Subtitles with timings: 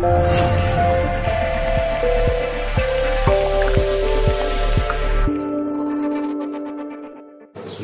[0.00, 0.06] Es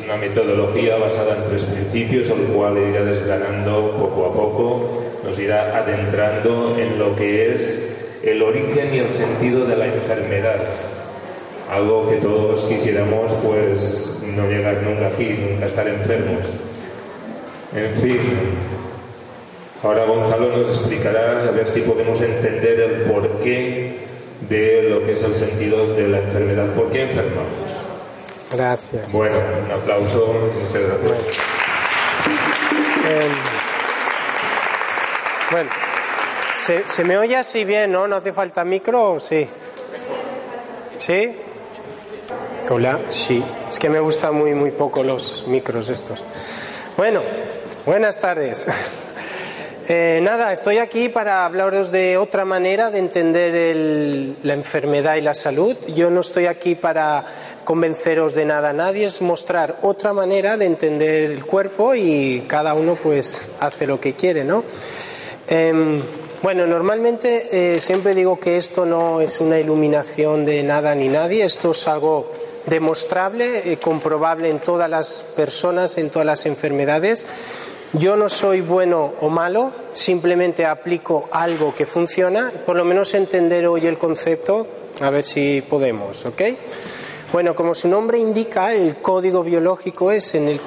[0.03, 5.77] una metodología basada en tres principios, el cual irá desgranando poco a poco, nos irá
[5.77, 10.59] adentrando en lo que es el origen y el sentido de la enfermedad.
[11.71, 16.47] Algo que todos quisiéramos, pues, no llegar nunca aquí, nunca estar enfermos.
[17.75, 18.19] En fin,
[19.83, 23.97] ahora Gonzalo nos explicará a ver si podemos entender el porqué
[24.49, 26.73] de lo que es el sentido de la enfermedad.
[26.73, 27.71] ¿Por qué enfermamos?
[28.51, 29.11] Gracias.
[29.11, 30.33] Bueno, un aplauso.
[30.59, 31.17] Muchas gracias.
[33.09, 33.29] Eh,
[35.51, 35.69] bueno,
[36.55, 38.07] ¿se, se me oye así bien, no?
[38.07, 39.47] ¿No hace falta micro o sí?
[40.99, 41.35] ¿Sí?
[42.69, 43.43] Hola, sí.
[43.69, 46.23] Es que me gustan muy, muy poco los micros estos.
[46.97, 47.21] Bueno,
[47.85, 48.67] buenas tardes.
[49.89, 55.33] Eh, nada, estoy aquí para hablaros de otra manera de entender la enfermedad y la
[55.33, 55.77] salud.
[55.95, 57.23] Yo no estoy aquí para
[57.63, 62.73] convenceros de nada a nadie, es mostrar otra manera de entender el cuerpo y cada
[62.73, 64.65] uno pues hace lo que quiere, ¿no?
[65.47, 66.03] Em,
[66.41, 71.45] bueno, normalmente eh, siempre digo que esto no es una iluminación de nada ni nadie,
[71.45, 72.33] esto es algo
[72.65, 77.25] demostrable, eh, comprobable en todas las personas, en todas las enfermedades.
[77.93, 83.65] Yo no soy bueno o malo, simplemente aplico algo que funciona, por lo menos entender
[83.65, 84.67] hoy el concepto,
[84.99, 86.41] a ver si podemos, ¿ok?
[87.31, 90.59] Bueno, como su nombre indica, el código biológico es el,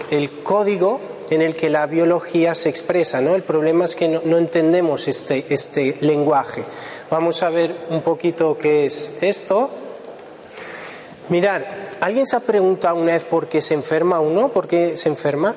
[0.43, 0.99] código
[1.29, 3.35] en el que la biología se expresa, ¿no?
[3.35, 6.65] El problema es que no, no entendemos este, este lenguaje.
[7.11, 9.69] Vamos a ver un poquito qué es esto.
[11.29, 14.49] Mirar, ¿alguien se ha preguntado una vez por qué se enferma uno?
[14.49, 15.55] ¿Por qué se enferma?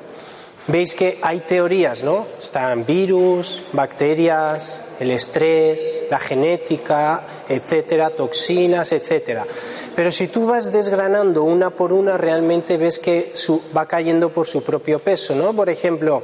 [0.68, 2.26] Veis que hay teorías, ¿no?
[2.42, 9.46] Están virus, bacterias, el estrés, la genética, etcétera, toxinas, etcétera.
[9.94, 14.48] Pero si tú vas desgranando una por una, realmente ves que su- va cayendo por
[14.48, 15.54] su propio peso, ¿no?
[15.54, 16.24] Por ejemplo,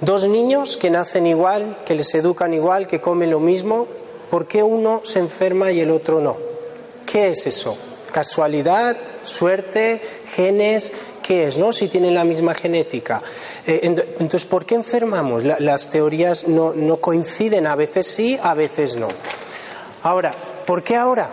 [0.00, 3.86] dos niños que nacen igual, que les educan igual, que comen lo mismo,
[4.30, 6.36] ¿por qué uno se enferma y el otro no?
[7.06, 7.76] ¿Qué es eso?
[8.12, 8.96] ¿Casualidad?
[9.22, 10.00] ¿Suerte?
[10.34, 10.92] ¿Genes?
[11.22, 11.72] ¿Qué es, no?
[11.72, 13.22] Si tienen la misma genética.
[13.66, 15.44] Eh, ent- entonces, ¿por qué enfermamos?
[15.44, 19.08] La- las teorías no, no coinciden, a veces sí, a veces no.
[20.02, 20.32] Ahora,
[20.66, 21.30] ¿por qué ahora?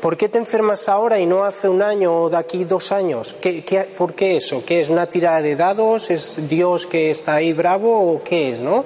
[0.00, 3.34] ¿Por qué te enfermas ahora y no hace un año o de aquí dos años?
[3.40, 4.62] ¿Qué, qué- por qué eso?
[4.64, 6.10] ¿Qué es una tirada de dados?
[6.10, 8.84] ¿Es Dios que está ahí bravo o qué es, no?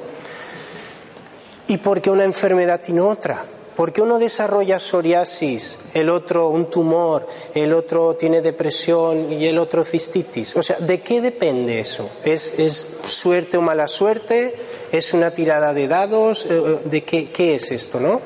[1.69, 3.45] ¿Y por qué una enfermedad tiene otra?
[3.77, 9.59] ¿Por qué uno desarrolla psoriasis, el otro un tumor, el otro tiene depresión y el
[9.59, 10.55] otro cistitis?
[10.57, 12.11] O sea, ¿de qué depende eso?
[12.25, 14.55] ¿Es, suerte o mala suerte?
[14.93, 16.47] ¿Es una tirada de dados?
[16.51, 18.21] Eh, ¿De qué, es esto, no?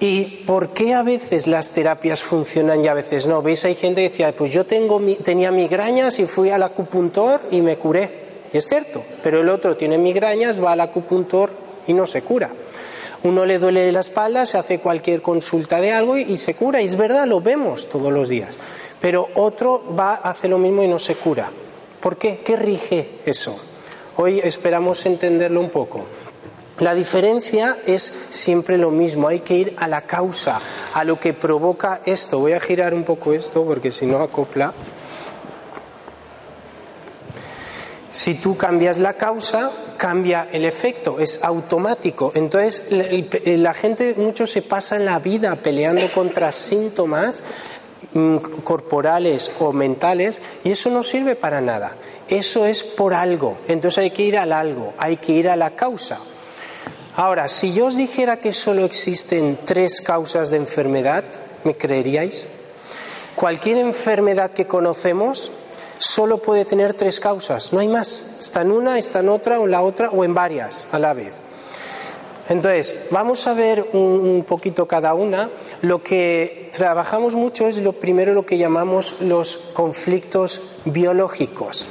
[0.00, 3.42] ¿Y por qué a veces las terapias funcionan y a veces no?
[3.42, 3.66] ¿Veis?
[3.66, 7.76] Hay gente que decía, pues yo tengo, tenía migrañas y fui al acupuntor y me
[7.76, 8.28] curé.
[8.50, 11.50] Y es cierto, pero el otro tiene migrañas, va al acupuntor
[11.86, 12.50] y no se cura.
[13.24, 16.80] Uno le duele la espalda, se hace cualquier consulta de algo y, se cura.
[16.80, 18.58] Y es verdad, lo vemos todos los días.
[19.00, 21.50] Pero otro va, hace lo mismo y no se cura.
[22.00, 22.40] ¿Por qué?
[22.44, 23.60] ¿Qué rige eso?
[24.16, 26.04] Hoy esperamos entenderlo un poco.
[26.78, 30.60] La diferencia es siempre lo mismo, hay que ir a la causa,
[30.94, 32.38] a lo que provoca esto.
[32.38, 34.72] Voy a girar un poco esto porque si no acopla.
[38.10, 42.32] Si tú cambias la causa, cambia el efecto, es automático.
[42.34, 43.06] Entonces, la,
[43.44, 47.42] la gente mucho se pasa en la vida peleando contra síntomas
[48.14, 51.92] mm, corporales o mentales y eso no sirve para nada.
[52.28, 53.58] Eso es por algo.
[53.68, 56.18] Entonces hay que ir al algo, hay que ir a la causa.
[57.16, 61.24] Ahora, si yo os dijera que solo existen tres causas de enfermedad,
[61.64, 62.46] ¿me creeríais?
[63.34, 65.50] Cualquier enfermedad que conocemos
[65.98, 68.36] solo puede tener tres causas, no hay más.
[68.40, 71.14] Está en una, está en otra, o en la otra, o en varias a la
[71.14, 71.34] vez.
[72.48, 75.50] Entonces, vamos a ver un, un poquito cada una.
[75.82, 81.86] Lo que trabajamos mucho es lo primero lo que llamamos los conflictos biológicos.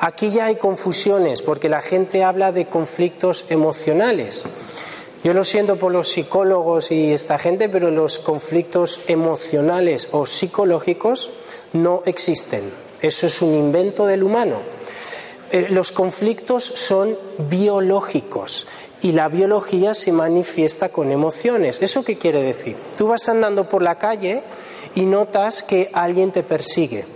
[0.00, 4.46] Aquí ya hay confusiones porque la gente habla de conflictos emocionales.
[5.24, 11.32] Yo lo siento por los psicólogos y esta gente, pero los conflictos emocionales o psicológicos
[11.72, 12.87] no existen.
[13.00, 14.56] Eso es un invento del humano.
[15.50, 17.16] Eh, los conflictos son
[17.48, 18.66] biológicos
[19.00, 21.80] y la biología se manifiesta con emociones.
[21.80, 22.76] ¿Eso qué quiere decir?
[22.96, 24.42] Tú vas andando por la calle
[24.94, 27.06] y notas que alguien te persigue.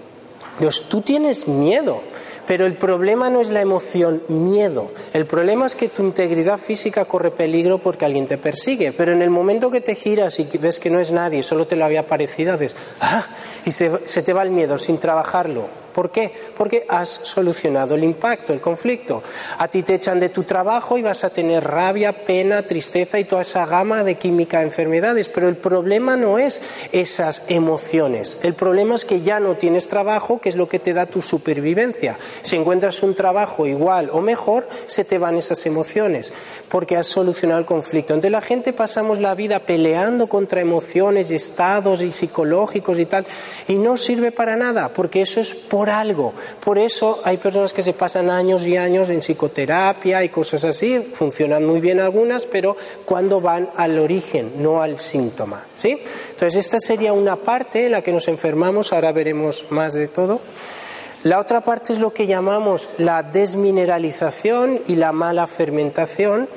[0.58, 2.02] Dios, tú tienes miedo,
[2.46, 4.90] Pero el problema no es la emoción miedo.
[5.12, 8.92] El problema es que tu integridad física corre peligro porque alguien te persigue.
[8.92, 11.76] Pero en el momento que te giras y ves que no es nadie, solo te
[11.76, 13.26] lo había parecido, dices, ah,
[13.64, 15.81] y se, se te va el miedo sin trabajarlo.
[15.92, 16.30] ¿Por qué?
[16.56, 19.22] Porque has solucionado el impacto, el conflicto.
[19.58, 23.24] A ti te echan de tu trabajo y vas a tener rabia, pena, tristeza y
[23.24, 25.28] toda esa gama de química de enfermedades.
[25.28, 26.62] Pero el problema no es
[26.92, 28.38] esas emociones.
[28.42, 31.22] El problema es que ya no tienes trabajo, que es lo que te da tu
[31.22, 32.18] supervivencia.
[32.42, 36.32] Si encuentras un trabajo igual o mejor, se te van esas emociones,
[36.68, 38.14] porque has solucionado el conflicto.
[38.14, 43.26] Entonces la gente pasamos la vida peleando contra emociones y estados y psicológicos y tal,
[43.68, 46.32] y no sirve para nada, porque eso es por algo.
[46.64, 51.12] Por eso hay personas que se pasan años y años en psicoterapia y cosas así,
[51.14, 55.64] funcionan muy bien algunas, pero cuando van al origen, no al síntoma.
[55.76, 55.98] ¿sí?
[56.30, 60.40] Entonces, esta sería una parte en la que nos enfermamos, ahora veremos más de todo.
[61.24, 66.48] La otra parte es lo que llamamos la desmineralización y la mala fermentación.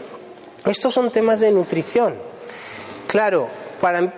[0.65, 2.15] Estos son temas de nutrición.
[3.05, 3.47] Claro,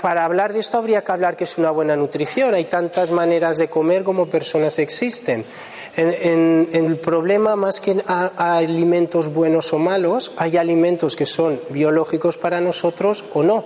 [0.02, 2.54] para, hablar de esto habría que hablar que es una buena nutrición.
[2.54, 5.44] Hay tantas maneras de comer como personas existen.
[5.98, 12.38] En, el problema, más que a, alimentos buenos o malos, hay alimentos que son biológicos
[12.38, 13.66] para nosotros o no.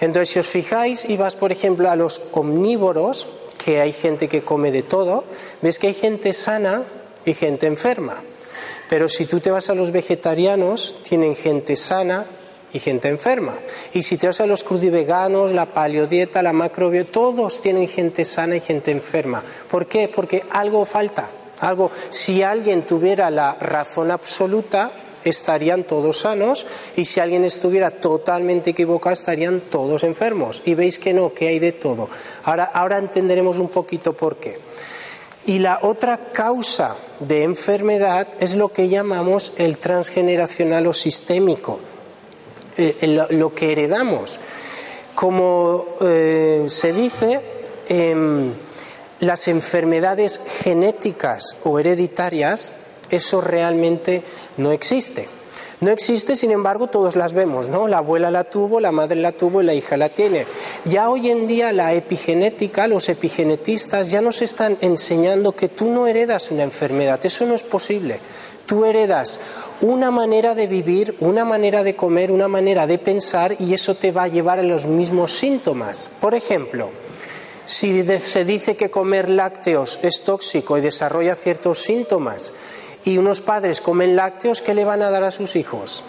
[0.00, 3.26] Entonces, si os fijáis y vas, por ejemplo, a los omnívoros,
[3.58, 5.24] que hay gente que come de todo,
[5.62, 6.84] ves que hay gente sana
[7.24, 8.22] y gente enferma.
[8.88, 12.24] Pero si tú te vas a los vegetarianos, tienen gente sana
[12.74, 13.54] y gente enferma.
[13.94, 18.56] Y si te vas a los crudiveganos, la paleodieta, la macrobiota, todos tienen gente sana
[18.56, 19.42] y gente enferma.
[19.70, 20.10] ¿Por qué?
[20.14, 21.30] Porque algo falta.
[21.60, 24.90] Algo, si alguien tuviera la razón absoluta,
[25.22, 26.66] estarían todos sanos
[26.96, 30.60] y si alguien estuviera totalmente equivocado estarían todos enfermos.
[30.64, 32.10] Y veis que no, que hay de todo.
[32.42, 34.58] Ahora, ahora entenderemos un poquito por qué.
[35.46, 41.78] Y la otra causa de enfermedad es lo que llamamos el transgeneracional o sistémico.
[42.76, 44.40] Eh, lo que heredamos.
[45.14, 47.40] Como eh, se dice,
[47.88, 48.52] em,
[49.20, 52.72] las enfermedades genéticas o hereditarias,
[53.10, 54.22] eso realmente
[54.56, 55.28] no existe.
[55.80, 57.86] No existe, sin embargo, todos las vemos, ¿no?
[57.86, 60.46] La abuela la tuvo, la madre la tuvo y la hija la tiene.
[60.84, 66.06] Ya hoy en día la epigenética, los epigenetistas ya nos están enseñando que tú no
[66.06, 68.18] heredas una enfermedad, eso no es posible.
[68.66, 69.40] Tú heredas
[69.80, 74.12] una manera de vivir, una manera de comer, una manera de pensar y eso te
[74.12, 76.10] va a llevar a los mismos síntomas.
[76.20, 76.90] Por ejemplo,
[77.66, 82.52] si se dice que comer lácteos es tóxico y desarrolla ciertos síntomas
[83.04, 86.04] y unos padres comen lácteos, ¿qué le van a dar a sus hijos?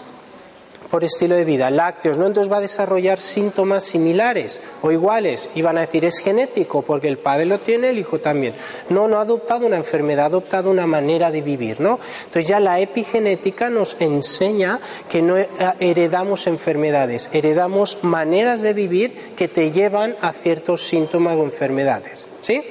[0.90, 2.26] Por estilo de vida, lácteos, ¿no?
[2.26, 7.08] Entonces va a desarrollar síntomas similares o iguales y van a decir es genético porque
[7.08, 8.54] el padre lo tiene, el hijo también.
[8.88, 11.98] No, no ha adoptado una enfermedad, ha adoptado una manera de vivir, ¿no?
[12.26, 15.36] Entonces ya la epigenética nos enseña que no
[15.80, 22.62] heredamos enfermedades, heredamos maneras de vivir que te llevan a ciertos síntomas o enfermedades, ¿sí?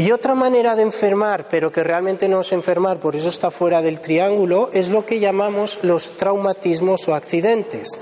[0.00, 3.82] Y otra manera de enfermar, pero que realmente no es enfermar, por eso está fuera
[3.82, 7.98] del triángulo, es lo que llamamos los traumatismos o accidentes.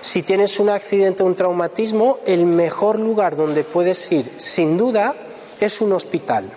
[0.00, 5.14] Si tienes un accidente o un traumatismo, el mejor lugar donde puedes ir, sin duda,
[5.60, 6.50] es un hospital.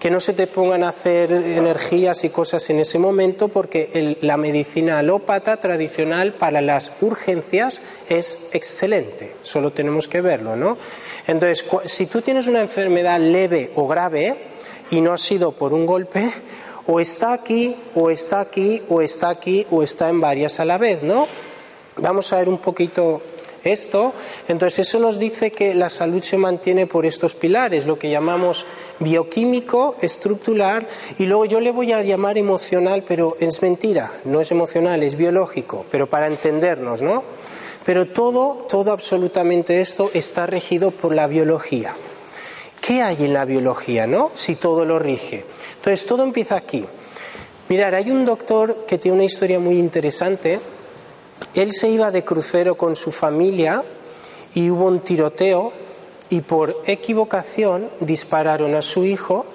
[0.00, 4.36] Que no se te pongan a hacer energías y cosas en ese momento, porque la
[4.36, 9.36] medicina alópata tradicional para las urgencias es excelente.
[9.42, 10.78] Solo tenemos que verlo, ¿no?
[11.26, 14.36] Entonces, si tú tienes una enfermedad leve o grave
[14.90, 16.30] y no ha sido por un golpe,
[16.86, 20.78] o está aquí, o está aquí, o está aquí, o está en varias a la
[20.78, 21.28] vez, ¿no?
[21.96, 23.22] Vamos a ver un poquito
[23.62, 24.12] esto.
[24.48, 28.66] Entonces, eso nos dice que la salud se mantiene por estos pilares, lo que llamamos
[28.98, 30.86] bioquímico, estructural,
[31.18, 35.16] y luego yo le voy a llamar emocional, pero es mentira, no es emocional, es
[35.16, 37.22] biológico, pero para entendernos, ¿no?
[37.84, 41.94] Pero todo, todo absolutamente esto está regido por la biología.
[42.80, 44.30] ¿Qué hay en la biología, no?
[44.34, 45.44] Si todo lo rige.
[45.76, 46.84] Entonces, todo empieza aquí.
[47.68, 50.60] Mirar, hay un doctor que tiene una historia muy interesante.
[51.54, 53.82] Él se iba de crucero con su familia
[54.54, 55.72] y hubo un tiroteo
[56.28, 59.46] y por equivocación dispararon a su hijo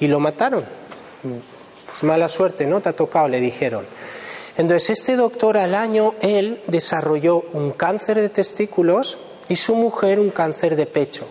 [0.00, 0.64] y lo mataron.
[1.86, 2.80] Pues mala suerte, ¿no?
[2.80, 3.86] Te ha tocado, le dijeron.
[4.58, 9.16] Entonces, este doctor al año, él desarrolló un cáncer de testículos
[9.48, 11.26] y su mujer un cáncer de pecho.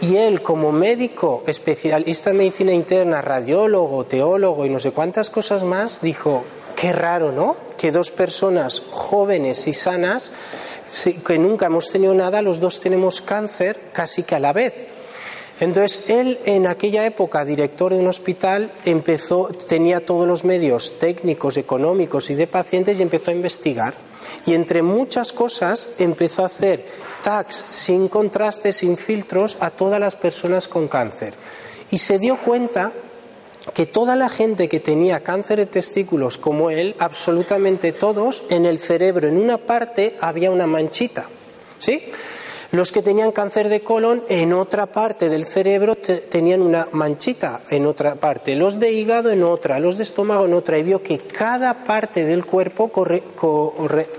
[0.00, 5.64] Y él, como médico especialista en medicina interna, radiólogo, teólogo y no sé cuántas cosas
[5.64, 6.42] más, dijo,
[6.76, 7.56] qué raro, ¿no?
[7.76, 10.32] Que dos personas jóvenes y sanas,
[11.26, 14.86] que nunca hemos tenido nada, los dos tenemos cáncer casi que a la vez.
[15.60, 21.58] Entonces, él en aquella época, director de un hospital, empezó, tenía todos los medios técnicos,
[21.58, 23.92] económicos y de pacientes y empezó a investigar.
[24.46, 26.84] Y entre muchas cosas empezó a hacer
[27.22, 31.34] tags sin contraste, sin filtros a todas las personas con cáncer.
[31.90, 32.92] Y se dio cuenta
[33.74, 38.78] que toda la gente que tenía cáncer de testículos como él, absolutamente todos, en el
[38.78, 41.26] cerebro, en una parte, había una manchita.
[41.76, 42.02] ¿Sí?
[42.72, 47.84] Los que tenían cáncer de colon en otra parte del cerebro tenían una manchita en
[47.84, 51.18] otra parte, los de hígado en otra, los de estómago en otra, y vio que
[51.18, 52.92] cada parte del cuerpo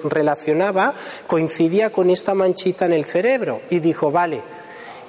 [0.04, 0.94] relacionaba,
[1.28, 3.62] coincidía con esta manchita en el cerebro.
[3.70, 4.42] Y dijo, vale,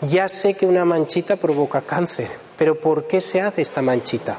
[0.03, 4.39] ya sé que una manchita provoca cáncer, pero ¿por qué se hace esta manchita?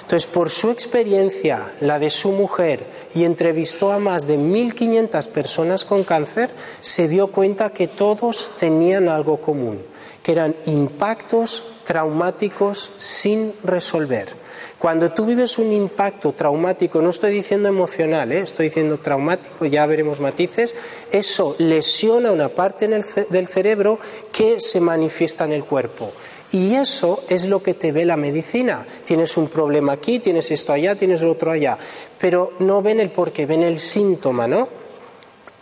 [0.00, 5.84] Entonces, por su experiencia, la de su mujer, y entrevistó a más de 1.500 personas
[5.84, 6.50] con cáncer,
[6.80, 9.82] se dio cuenta que todos tenían algo común,
[10.22, 14.42] que eran impactos traumáticos sin resolver.
[14.78, 18.40] Cuando tú vives un impacto traumático, no estoy diciendo emocional, ¿eh?
[18.40, 20.74] estoy diciendo traumático, ya veremos matices,
[21.12, 24.00] eso lesiona una parte del cerebro
[24.32, 26.12] que se manifiesta en el cuerpo.
[26.52, 28.86] Y eso es lo que te ve la medicina.
[29.04, 31.78] Tienes un problema aquí, tienes esto allá, tienes otro allá.
[32.18, 34.68] Pero no ven el porqué, ven el síntoma, ¿no?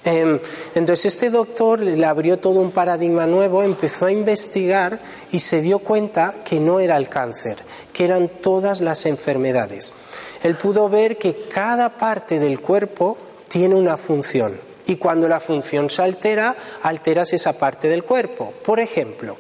[0.03, 0.41] Em,
[0.75, 4.99] entonces este doctor le abrió todo un paradigma nuevo, empezó a investigar
[5.31, 7.59] y se dio cuenta que no era el cáncer,
[7.93, 9.93] que eran todas las enfermedades.
[10.43, 13.19] Él pudo ver que cada parte del cuerpo
[13.49, 18.55] tiene una función y cuando la función se altera, alteras esa parte del cuerpo.
[18.65, 19.37] Por ejemplo,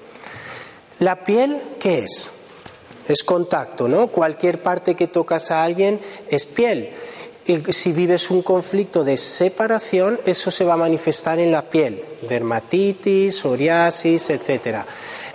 [1.01, 2.31] la piel, ¿qué es?
[3.09, 4.07] Es contacto, ¿no?
[4.09, 6.91] Cualquier parte que tocas a alguien es piel.
[7.47, 12.05] Y si vives un conflicto de separación, eso se va a manifestar en la piel,
[12.29, 14.87] dermatitis, psoriasis, etcétera.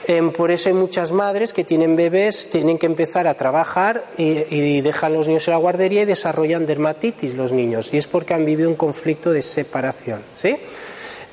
[0.07, 4.81] Em, por eso hay muchas madres que tienen bebés, tienen que empezar a trabajar y,
[4.81, 7.91] dejan los niños en la guardería y desarrollan dermatitis los niños.
[7.91, 10.21] Y es porque han vivido un conflicto de separación.
[10.35, 10.55] ¿sí?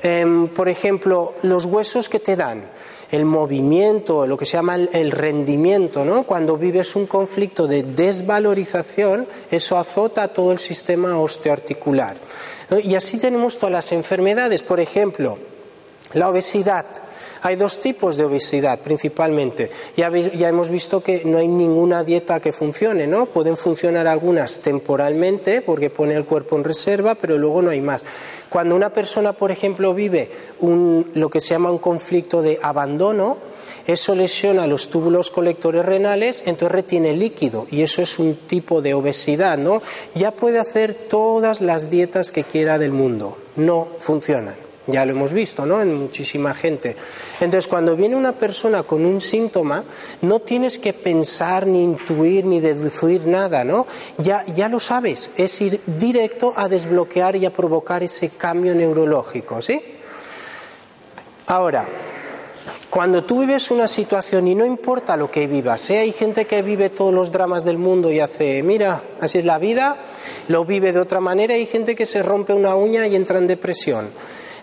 [0.01, 2.63] Em, por ejemplo, los huesos que te dan
[3.13, 6.23] el movimiento, lo que se llama el rendimiento, ¿no?
[6.23, 12.17] Cuando vives un conflicto de desvalorización, eso azota todo el sistema osteoarticular.
[12.83, 15.37] Y así tenemos todas las enfermedades, por ejemplo,
[16.13, 16.87] la obesidad.
[17.43, 19.69] Hay dos tipos de obesidad principalmente.
[19.97, 23.25] Ya, hemos visto que no hay ninguna dieta que funcione, ¿no?
[23.25, 28.05] Pueden funcionar algunas temporalmente porque pone el cuerpo en reserva, pero luego no hay más.
[28.47, 30.31] Cuando una persona, por ejemplo, vive
[30.61, 33.37] un, lo que se llama un conflicto de abandono,
[33.87, 38.93] eso lesiona los túbulos colectores renales, entonces retiene líquido y eso es un tipo de
[38.93, 39.81] obesidad, ¿no?
[40.15, 44.62] Ya puede hacer todas las dietas que quiera del mundo, no funcionan.
[44.87, 45.81] Ya lo hemos visto, ¿no?
[45.81, 46.95] En muchísima gente.
[47.39, 49.83] Entonces, cuando viene una persona con un síntoma,
[50.21, 53.87] no tienes que pensar, ni intuir, ni deducir nada, ¿no?
[54.17, 59.61] Ya, ya lo sabes, es ir directo a desbloquear y a provocar ese cambio neurológico,
[59.61, 59.81] ¿sí?
[61.47, 61.87] Ahora,
[62.89, 65.97] cuando tú vives una situación y no importa lo que vivas, ¿eh?
[65.99, 69.57] hay gente que vive todos los dramas del mundo y hace, mira, así es la
[69.57, 69.97] vida,
[70.47, 73.47] lo vive de otra manera, hay gente que se rompe una uña y entra en
[73.47, 74.09] depresión.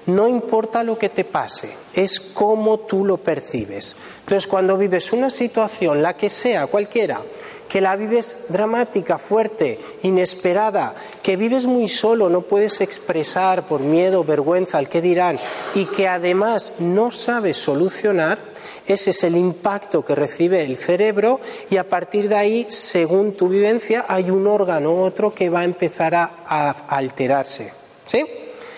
[0.07, 3.97] No importa lo que te pase, es cómo tú lo percibes.
[4.21, 7.23] Entonces, cuando vives una situación, la que sea, cualquiera,
[7.69, 14.25] que la vives dramática, fuerte, inesperada, que vives muy solo, no puedes expresar por miedo,
[14.25, 15.37] vergüenza, al que dirán,
[15.75, 18.39] y que además no sabes solucionar,
[18.87, 21.39] ese es el impacto que recibe el cerebro
[21.71, 25.61] y a partir de ahí, según tu vivencia, hay un órgano u otro que va
[25.61, 27.73] a empezar a, a alterarse.
[28.05, 28.25] ¿Sí?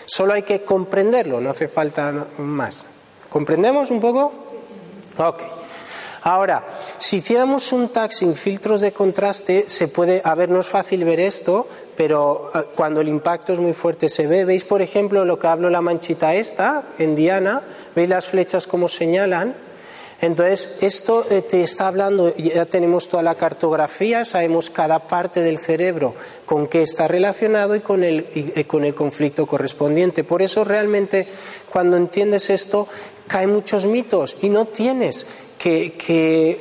[0.06, 2.86] Solo hay que comprenderlo, no hace falta más.
[3.28, 4.32] ¿Comprendemos un poco?
[5.18, 5.42] Ok.
[6.24, 6.64] Ahora,
[6.98, 11.04] si hiciéramos un tag sin filtros de contraste, se puede, a ver, no es fácil
[11.04, 11.66] ver esto,
[11.96, 14.44] pero eh, cuando el impacto es muy fuerte se ve.
[14.44, 17.62] ¿Veis, por ejemplo, lo que hablo la manchita esta, en Diana?
[17.96, 19.54] ¿Veis las flechas como señalan?
[20.22, 25.58] Entonces, esto eh, te está hablando, ya tenemos toda la cartografía, sabemos cada parte del
[25.58, 26.14] cerebro
[26.46, 30.22] con qué está relacionado y con el, y con el conflicto correspondiente.
[30.22, 31.26] Por eso realmente
[31.70, 32.86] cuando entiendes esto
[33.26, 35.26] caen muchos mitos y no tienes
[35.58, 36.60] que, que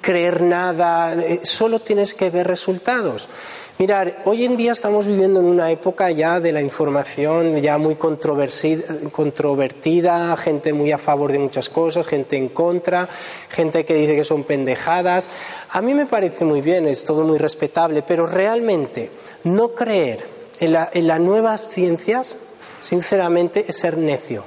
[0.00, 3.28] creer nada, eh, solo tienes que ver resultados.
[3.76, 7.96] Mirar, hoy en día estamos viviendo en una época ya de la información ya muy
[7.96, 13.08] controvertida, gente muy a favor de muchas cosas, gente en contra,
[13.50, 15.28] gente que dice que son pendejadas.
[15.70, 19.10] A mí me parece muy bien, es todo muy respetable, pero realmente
[19.42, 20.24] no creer
[20.60, 22.38] en, en las nuevas ciencias,
[22.80, 24.44] sinceramente, es ser necio.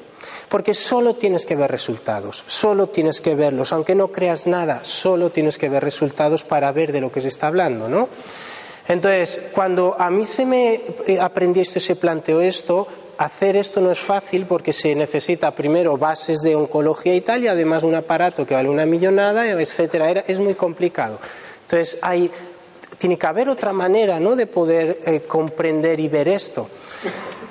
[0.48, 5.32] Porque solo tienes que ver resultados, solo tienes que verlos, aunque no creas nada, solo
[5.32, 8.08] tienes que ver resultados para ver de lo que se está hablando, ¿no?
[8.88, 13.82] Entonces, cuando a mí se me eh, aprendí esto y se planteó esto, hacer esto
[13.82, 17.96] no es fácil porque se necesita primero bases de oncología y tal, y además un
[17.96, 20.12] aparato que vale una millonada, etcétera.
[20.12, 21.20] es muy complicado.
[21.64, 22.32] Entonces, hay,
[22.98, 24.36] tiene que haber otra manera ¿no?
[24.36, 26.70] de poder eh, comprender y ver esto.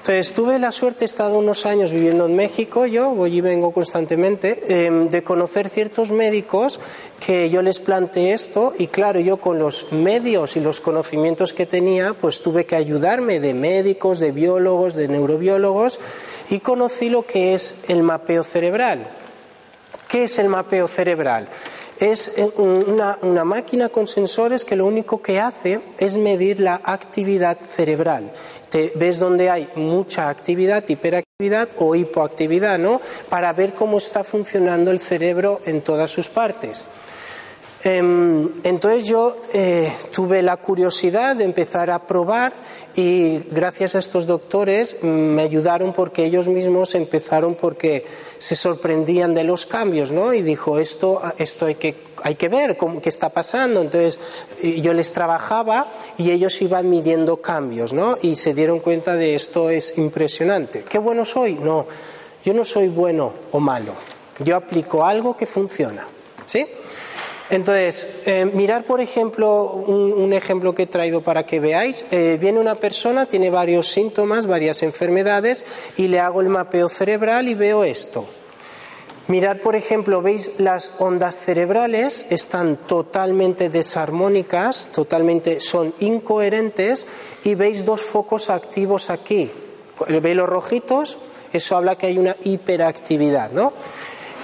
[0.08, 3.72] Entonces, tuve la suerte, he estado unos años viviendo en México, yo voy y vengo
[3.72, 6.78] constantemente, em, de conocer ciertos médicos
[7.18, 11.66] que yo les planteé esto y claro, yo con los medios y los conocimientos que
[11.66, 15.98] tenía, pues tuve que ayudarme de médicos, de biólogos, de neurobiólogos
[16.50, 19.08] y conocí lo que es el mapeo cerebral.
[20.06, 21.48] ¿Qué es el mapeo cerebral?
[21.98, 26.80] Es eh, una, una, máquina con sensores que lo único que hace es medir la
[26.84, 28.32] actividad cerebral.
[28.70, 33.00] Te ves donde hay mucha actividad, hiperactividad o hipoactividad, ¿no?
[33.28, 36.88] Para ver cómo está funcionando el cerebro en todas sus partes.
[37.84, 42.52] Em, entonces yo eh, tuve la curiosidad de empezar a probar
[42.96, 48.04] y gracias a estos doctores mm, me ayudaron porque ellos mismos empezaron porque
[48.38, 50.32] se sorprendían de los cambios, ¿no?
[50.32, 53.80] Y dijo, esto, esto hay, que, hay que ver cómo, qué está pasando.
[53.80, 54.20] Entonces
[54.62, 55.86] yo les trabajaba
[56.18, 58.18] y ellos iban midiendo cambios, ¿no?
[58.22, 60.84] Y se dieron cuenta de esto es impresionante.
[60.88, 61.54] ¿Qué bueno soy?
[61.54, 61.86] No,
[62.44, 63.92] yo no soy bueno o malo.
[64.38, 66.06] Yo aplico algo que funciona,
[66.46, 66.66] ¿sí?
[67.48, 72.04] Entonces, eh, mirar, por ejemplo, un, ejemplo que he traído para que veáis.
[72.10, 75.64] Eh, viene una persona, tiene varios síntomas, varias enfermedades,
[75.96, 78.26] y le hago el mapeo cerebral y veo esto.
[79.28, 87.06] Mirad, por ejemplo, veis las ondas cerebrales están totalmente desarmónicas, totalmente son incoherentes,
[87.44, 89.50] y veis dos focos activos aquí.
[90.08, 91.18] ¿Veis los rojitos?
[91.52, 93.72] Eso habla que hay una hiperactividad, ¿no?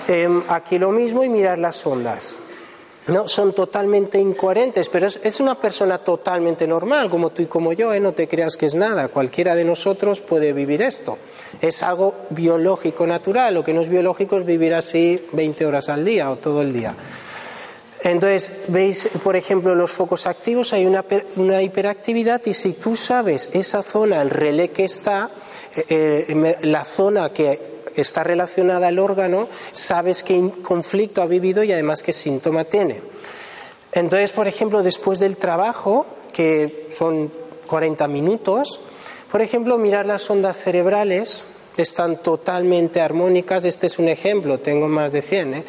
[0.09, 2.38] Em, aquí lo mismo y mirar las ondas.
[3.09, 7.92] No, son totalmente incoherentes, pero es, una persona totalmente normal, como tú y como yo,
[7.92, 7.99] ¿eh?
[7.99, 9.09] no te creas que es nada.
[9.09, 11.18] Cualquiera de nosotros puede vivir esto.
[11.61, 13.54] Es algo biológico, natural.
[13.54, 16.73] Lo que no es biológico es vivir así 20 horas al día o todo el
[16.73, 16.95] día.
[18.04, 21.04] Entonces, veis, por ejemplo, los focos activos, hay una,
[21.36, 25.30] una hiperactividad y si tú sabes esa zona, el relé que está,
[25.75, 31.73] eh, eh, la zona que está relacionada al órgano, sabes qué conflicto ha vivido y
[31.73, 33.00] además qué síntoma tiene.
[33.93, 37.31] Entonces, por ejemplo, después del trabajo, que son
[37.67, 38.81] 40 minutos,
[39.31, 45.13] por ejemplo, mirar las ondas cerebrales, están totalmente armónicas, este es un ejemplo, tengo más
[45.13, 45.65] de 100, ¿eh?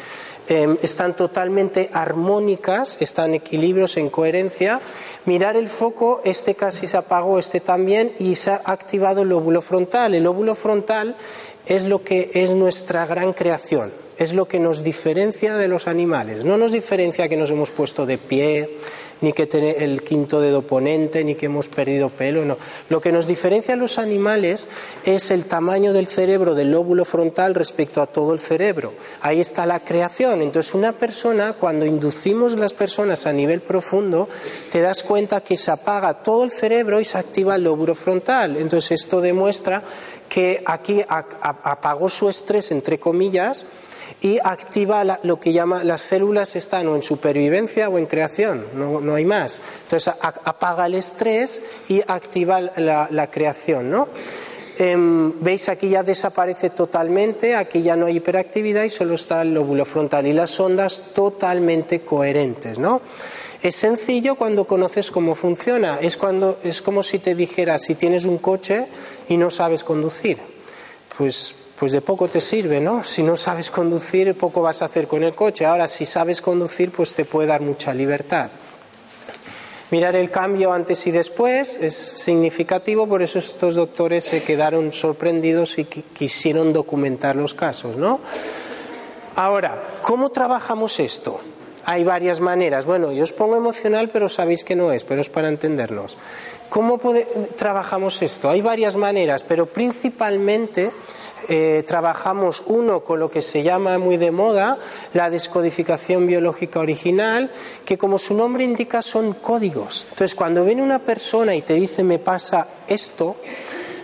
[0.48, 4.80] em, están totalmente armónicas, están en en coherencia.
[5.24, 9.62] Mirar el foco, este casi se apagó, este también, y se ha activado el lóbulo
[9.62, 10.14] frontal.
[10.14, 11.16] El lóbulo frontal
[11.66, 16.44] es lo que es nuestra gran creación, es lo que nos diferencia de los animales.
[16.44, 18.78] No nos diferencia que nos hemos puesto de pie,
[19.20, 22.58] ni que tener el quinto dedo ponente, ni que hemos perdido pelo, no.
[22.90, 24.68] Lo que nos diferencia a los animales
[25.04, 28.92] es el tamaño del cerebro, del lóbulo frontal respecto a todo el cerebro.
[29.22, 30.42] Ahí está la creación.
[30.42, 34.28] Entonces, una persona, cuando inducimos las personas a nivel profundo,
[34.70, 38.56] te das cuenta que se apaga todo el cerebro y se activa el lóbulo frontal.
[38.56, 39.82] Entonces, esto demuestra
[40.34, 43.66] que aquí apagó su estrés, entre comillas,
[44.20, 49.14] y activa lo que llama las células están o en supervivencia o en creación, no,
[49.14, 49.62] hay más.
[49.84, 54.08] Entonces apaga el estrés y activa la, creación, ¿no?
[54.76, 59.54] Em, Veis aquí ya desaparece totalmente, aquí ya no hay hiperactividad y solo está el
[59.54, 63.00] lóbulo frontal y las ondas totalmente coherentes, ¿no?
[63.64, 65.98] Es sencillo cuando conoces cómo funciona.
[65.98, 68.84] Es, cuando, es como si te dijera, si tienes un coche
[69.26, 70.36] y no sabes conducir,
[71.16, 73.04] pues, pues de poco te sirve, ¿no?
[73.04, 75.64] Si no sabes conducir, poco vas a hacer con el coche.
[75.64, 78.50] Ahora, si sabes conducir, pues te puede dar mucha libertad.
[79.90, 85.78] Mirar el cambio antes y después es significativo, por eso estos doctores se quedaron sorprendidos
[85.78, 88.20] y quisieron documentar los casos, ¿no?
[89.36, 91.40] Ahora, ¿cómo trabajamos esto?
[91.86, 92.86] Hay varias maneras.
[92.86, 96.16] Bueno, yo os pongo emocional, pero sabéis que no es, pero es para entendernos.
[96.68, 97.00] ¿Cómo
[97.56, 98.50] trabajamos esto?
[98.50, 100.90] Hay varias maneras, pero principalmente
[101.48, 104.78] eh, trabajamos uno con lo que se llama muy de moda
[105.12, 107.50] la descodificación biológica original,
[107.84, 110.06] que como su nombre indica son códigos.
[110.10, 113.36] Entonces, cuando viene una persona y te dice me pasa esto,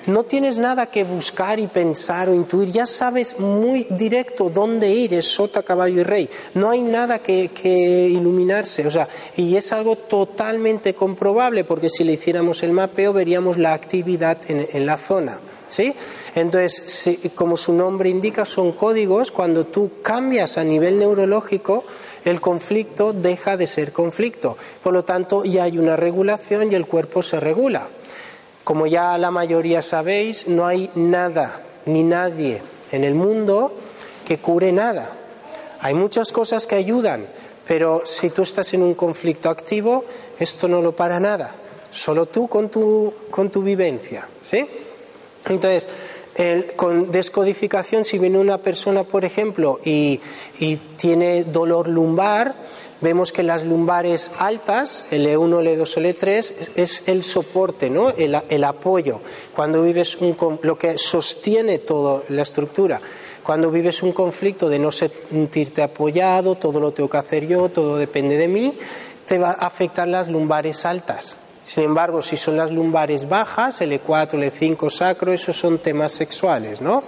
[0.07, 5.15] no tienes nada que buscar y pensar o intuir, ya sabes muy directo dónde ir,
[5.15, 6.31] es sota, caballo y rey.
[6.55, 7.51] No hay nada que,
[8.11, 13.59] iluminarse, o sea, y es algo totalmente comprobable porque si le hiciéramos el mapeo veríamos
[13.59, 15.39] la actividad en, la zona.
[15.69, 15.95] ¿sí?
[16.35, 19.31] Entonces, como su nombre indica, son códigos.
[19.31, 21.85] Cuando tú cambias a nivel neurológico,
[22.25, 24.57] el conflicto deja de ser conflicto.
[24.83, 27.89] Por lo tanto, ya hay una regulación y el cuerpo se regula.
[28.71, 33.75] Como ya la mayoría sabéis, no hay nada ni nadie en el mundo
[34.25, 35.11] que cure nada.
[35.81, 37.27] Hay muchas cosas que ayudan,
[37.67, 40.05] pero si tú estás en un conflicto activo,
[40.39, 41.51] esto no lo para nada.
[41.91, 44.29] Solo tú con tu, con tu vivencia.
[44.41, 44.65] ¿Sí?
[45.47, 45.89] Entonces,
[46.77, 50.21] con descodificación, si viene una persona, por ejemplo, y,
[50.97, 52.55] tiene dolor lumbar,
[53.01, 58.11] vemos que las lumbares altas, L1, L2, L3, es el soporte, ¿no?
[58.11, 59.21] el, apoyo.
[59.55, 63.01] Cuando vives un, lo que sostiene toda la estructura.
[63.43, 67.97] Cuando vives un conflicto de no sentirte apoyado, todo lo tengo que hacer yo, todo
[67.97, 68.75] depende de mí,
[69.27, 71.37] te va a afectar las lumbares altas.
[71.71, 77.01] Sin embargo, si son las lumbares bajas, L4, L5 sacro, esos son temas sexuales, ¿no?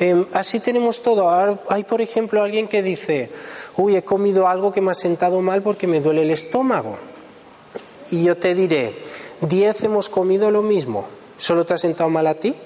[0.00, 1.30] Em, así tenemos todo.
[1.68, 3.30] hay, por ejemplo, alguien que dice,
[3.76, 6.98] uy, he comido algo que me ha sentado mal porque me duele el estómago.
[8.10, 9.02] Y yo te diré,
[9.40, 11.06] diez hemos comido lo mismo,
[11.38, 12.56] ¿solo te ha sentado mal a ti?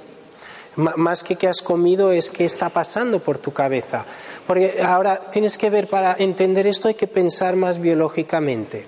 [0.77, 4.07] más que que has comido es qué está pasando por tu cabeza.
[4.47, 8.87] Porque ahora tienes que ver, para entender esto hay que pensar más biológicamente.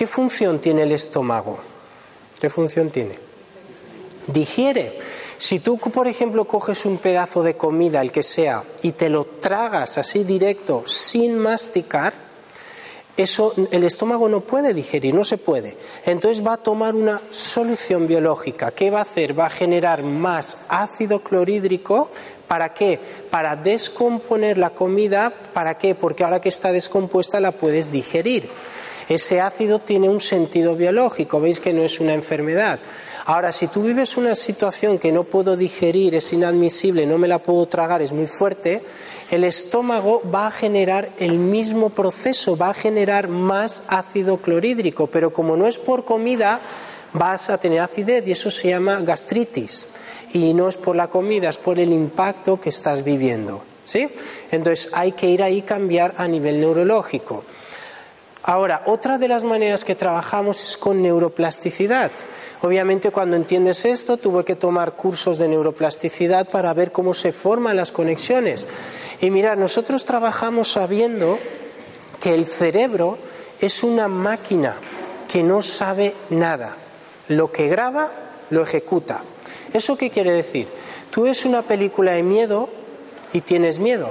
[0.00, 1.58] ¿Qué función tiene el estómago?
[2.40, 3.18] ¿Qué función tiene?
[4.28, 4.98] Digiere.
[5.36, 9.26] Si tú, por ejemplo, coges un pedazo de comida, el que sea, y te lo
[9.26, 12.14] tragas así directo, sin masticar,
[13.14, 15.76] eso el estómago no puede digerir, no se puede.
[16.06, 18.70] Entonces va a tomar una solución biológica.
[18.70, 19.38] ¿Qué va a hacer?
[19.38, 22.08] Va a generar más ácido clorhídrico.
[22.48, 22.98] ¿Para qué?
[23.28, 25.30] Para descomponer la comida.
[25.52, 25.94] ¿Para qué?
[25.94, 28.48] Porque ahora que está descompuesta la puedes digerir.
[29.10, 32.78] Ese ácido tiene un sentido biológico, veis que no es una enfermedad.
[33.24, 37.42] Ahora, si tú vives una situación que no puedo digerir, es inadmisible, no me la
[37.42, 38.84] puedo tragar, es muy fuerte,
[39.32, 45.32] el estómago va a generar el mismo proceso, va a generar más ácido clorhídrico, pero
[45.32, 46.60] como no es por comida,
[47.12, 49.88] vas a tener acidez y eso se llama gastritis.
[50.34, 53.64] Y no es por la comida, es por el impacto que estás viviendo.
[53.84, 54.08] ¿Sí?
[54.52, 57.42] Entonces hay que ir ahí cambiar a nivel neurológico.
[58.50, 62.10] Ahora, otra de las maneras que trabajamos es con neuroplasticidad.
[62.62, 67.76] Obviamente cuando entiendes esto tuve que tomar cursos de neuroplasticidad para ver cómo se forman
[67.76, 68.66] las conexiones.
[69.20, 71.38] Y mira, nosotros trabajamos sabiendo
[72.20, 73.18] que el cerebro
[73.60, 74.74] es una máquina
[75.32, 76.74] que no sabe nada.
[77.28, 78.10] Lo que graba,
[78.50, 79.20] lo ejecuta.
[79.72, 80.66] ¿Eso qué quiere decir?
[81.12, 82.68] Tú ves una película de miedo
[83.32, 84.08] y tienes miedo.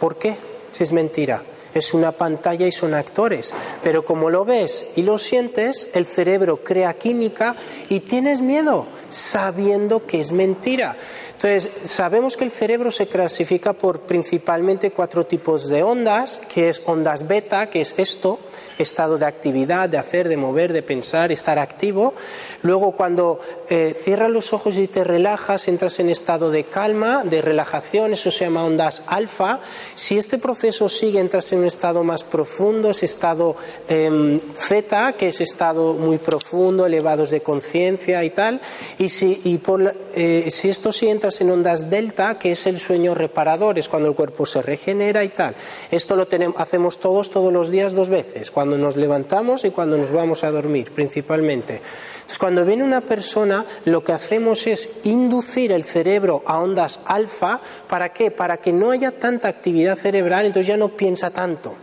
[0.00, 0.36] ¿Por qué?
[0.72, 3.52] Si es mentira es una pantalla y son actores.
[3.82, 7.56] Pero como lo ves y lo sientes, el cerebro crea química
[7.88, 10.96] y tienes miedo sabiendo que es mentira.
[11.34, 16.82] Entonces, sabemos que el cerebro se clasifica por principalmente cuatro tipos de ondas, que es
[16.84, 18.38] ondas beta, que es esto,
[18.82, 22.14] estado de actividad, de hacer, de mover, de pensar, estar activo.
[22.62, 27.40] Luego cuando eh, cierras los ojos y te relajas, entras en estado de calma, de
[27.40, 29.60] relajación, eso se llama ondas alfa.
[29.94, 33.56] Si este proceso sigue, entras en un estado más profundo, es estado
[33.88, 38.60] em, zeta, que es estado muy profundo, elevados de conciencia y tal.
[38.98, 43.14] Y, si, por, eh, si esto sí entras en ondas delta, que es el sueño
[43.14, 45.54] reparador, es cuando el cuerpo se regenera y tal.
[45.90, 48.50] Esto lo tenemos, hacemos todos, todos los días, dos veces.
[48.50, 51.80] Cuando cuando nos levantamos y cuando nos vamos a dormir, principalmente.
[52.14, 57.60] Entonces, cuando viene una persona, lo que hacemos es inducir el cerebro a ondas alfa.
[57.88, 58.30] ¿Para qué?
[58.30, 61.74] Para que no haya tanta actividad cerebral, entonces ya no piensa tanto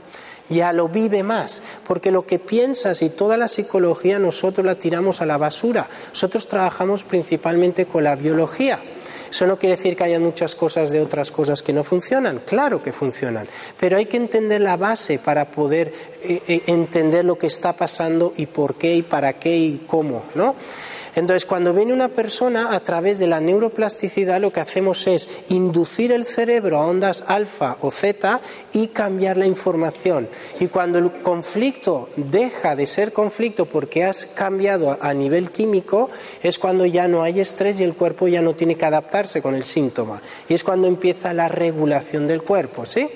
[0.50, 5.20] ya lo vive más, porque lo que piensas y toda la psicología nosotros la tiramos
[5.20, 5.90] a la basura.
[6.12, 8.80] Nosotros trabajamos principalmente con la biología.
[9.30, 12.82] Eso no quiere decir que haya muchas cosas de otras cosas que no funcionan, claro
[12.82, 13.48] que funcionan,
[13.80, 18.34] pero hay que entender la base para poder eh, eh, entender lo que está pasando
[18.38, 20.56] y por qué y para qué y cómo, ¿no?
[21.18, 26.12] Entonces, cuando viene una persona, a través de la neuroplasticidad, lo que hacemos es inducir
[26.12, 28.40] el cerebro a ondas alfa o zeta
[28.72, 30.30] y cambiar la información.
[30.60, 36.12] Y cuando el conflicto deja de ser conflicto porque has cambiado a nivel químico,
[36.44, 39.56] es cuando ya no hay estrés y el cuerpo ya no tiene que adaptarse con
[39.56, 40.22] el síntoma.
[40.48, 43.10] Y es cuando empieza la regulación del cuerpo, ¿sí?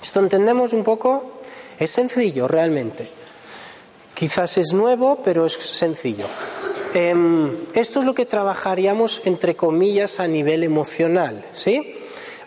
[0.00, 1.40] ¿Esto entendemos un poco?
[1.80, 3.10] Es sencillo realmente.
[4.14, 6.26] Quizás es nuevo, pero es sencillo.
[6.94, 11.94] Em, esto es lo que trabajaríamos, entre comillas, a nivel emocional, ¿sí?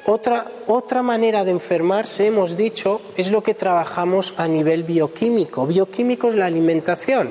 [0.05, 5.67] Otra, otra manera de enfermarse, hemos dicho, es lo que trabajamos a nivel bioquímico.
[5.67, 7.29] Bioquímico es la alimentación.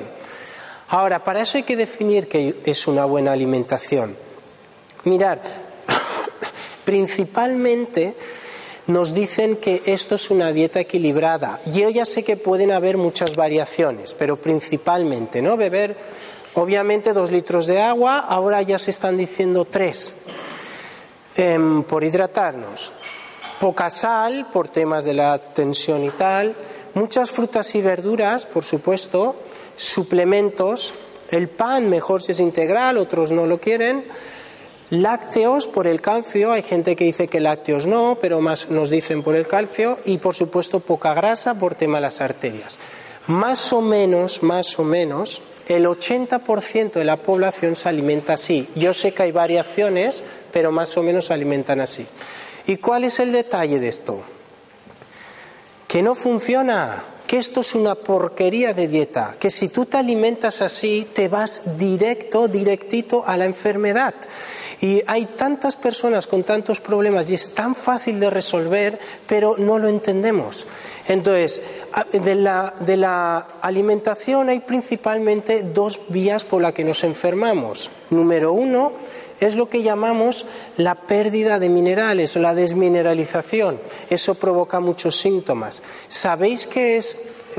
[0.87, 4.15] Ahora, para eso hay que definir qué es una buena alimentación.
[5.03, 5.41] Mirar,
[6.85, 8.13] principalmente
[8.87, 11.59] nos dicen que esto es una dieta equilibrada.
[11.73, 15.57] Yo ya sé que pueden haber muchas variaciones, pero principalmente, ¿no?
[15.57, 15.95] Beber,
[16.55, 20.15] obviamente, dos litros de agua, ahora ya se están diciendo tres
[21.35, 22.91] em, por hidratarnos.
[23.59, 26.55] Poca sal por temas de la tensión y tal.
[26.93, 29.35] Muchas frutas y verduras, por supuesto.
[29.77, 30.95] Suplementos.
[31.29, 34.05] El pan, mejor si es integral, otros no lo quieren
[34.91, 39.23] Lácteos por el calcio, hay gente que dice que lácteos no, pero más nos dicen
[39.23, 42.77] por el calcio, y por supuesto poca grasa por tema de las arterias.
[43.27, 48.67] Más o menos, más o menos, el 80% de la población se alimenta así.
[48.75, 52.05] Yo sé que hay variaciones, pero más o menos se alimentan así.
[52.67, 54.21] ¿Y cuál es el detalle de esto?
[55.87, 60.61] Que no funciona, que esto es una porquería de dieta, que si tú te alimentas
[60.61, 64.13] así te vas directo, directito a la enfermedad.
[64.81, 69.77] Y hay tantas personas con tantos problemas y es tan fácil de resolver, pero no
[69.77, 70.65] lo entendemos.
[71.07, 71.61] Entonces,
[72.11, 77.89] de la, de la alimentación hay principalmente dos vías por las que nos enfermamos.
[78.09, 78.91] Número uno,
[79.39, 80.45] es lo que llamamos
[80.77, 83.79] la pérdida de minerales o la desmineralización.
[84.09, 85.81] Eso provoca muchos síntomas.
[86.07, 87.17] ¿Sabéis qué es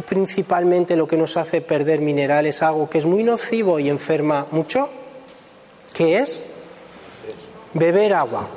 [0.09, 2.63] principalmente lo que nos hace perder minerales?
[2.63, 4.89] Algo que es muy nocivo y enferma mucho.
[5.93, 6.45] ¿Qué es?
[7.75, 8.49] beber agua.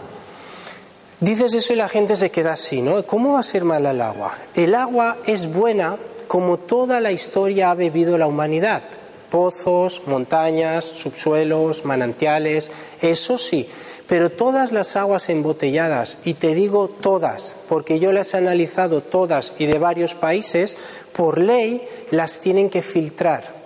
[1.26, 3.02] Dices eso y la gente se queda así, ¿no?
[3.02, 4.38] ¿Cómo va a ser mala el agua?
[4.54, 8.84] El agua es buena como toda la historia ha bebido la humanidad.
[9.32, 12.70] Pozos, montañas, subsuelos, manantiales,
[13.02, 13.68] eso sí.
[14.06, 19.54] Pero todas las aguas embotelladas, y te digo todas, porque yo las he analizado todas
[19.58, 20.78] y de varios países,
[21.12, 23.65] por ley las tienen que filtrar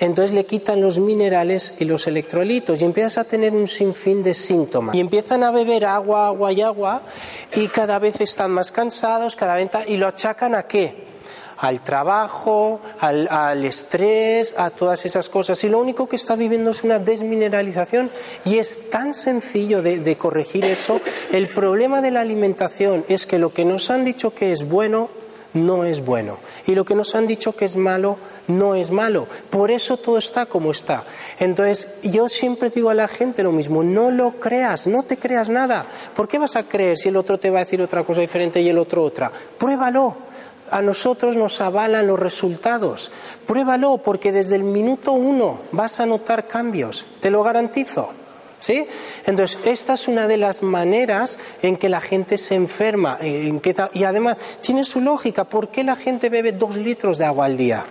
[0.00, 4.32] entonces le quitan los minerales y los electrolitos y empiezas a tener un sinfín de
[4.32, 4.94] síntomas.
[4.94, 7.02] Y empiezan a beber agua, agua y agua
[7.54, 11.10] y cada vez están más cansados, cada vez y lo achacan a qué?
[11.58, 15.62] Al trabajo, al, estrés, a todas esas cosas.
[15.64, 18.10] Y lo único que está viviendo es una desmineralización
[18.46, 20.98] y es tan sencillo de, de corregir eso.
[21.30, 25.19] El problema de la alimentación es que lo que nos han dicho que es bueno
[25.54, 26.38] no es bueno.
[26.66, 28.16] Y lo que nos han dicho que es malo,
[28.48, 29.26] no es malo.
[29.50, 31.04] Por eso todo está como está.
[31.38, 35.48] Entonces, yo siempre digo a la gente lo mismo, no lo creas, no te creas
[35.48, 35.86] nada.
[36.14, 38.60] ¿Por qué vas a creer si el otro te va a decir otra cosa diferente
[38.60, 39.30] y el otro otra?
[39.58, 40.30] Pruébalo.
[40.72, 43.10] A nosotros nos avalan los resultados.
[43.44, 47.06] Pruébalo porque desde el minuto uno vas a notar cambios.
[47.18, 48.10] Te lo garantizo.
[48.60, 48.86] ¿Sí?
[49.24, 53.16] Entonces, esta es una de las maneras en que la gente se enferma.
[53.20, 55.44] Eh, empieza, y además, tiene su lógica.
[55.44, 57.84] ¿Por qué la gente bebe dos litros de agua al día?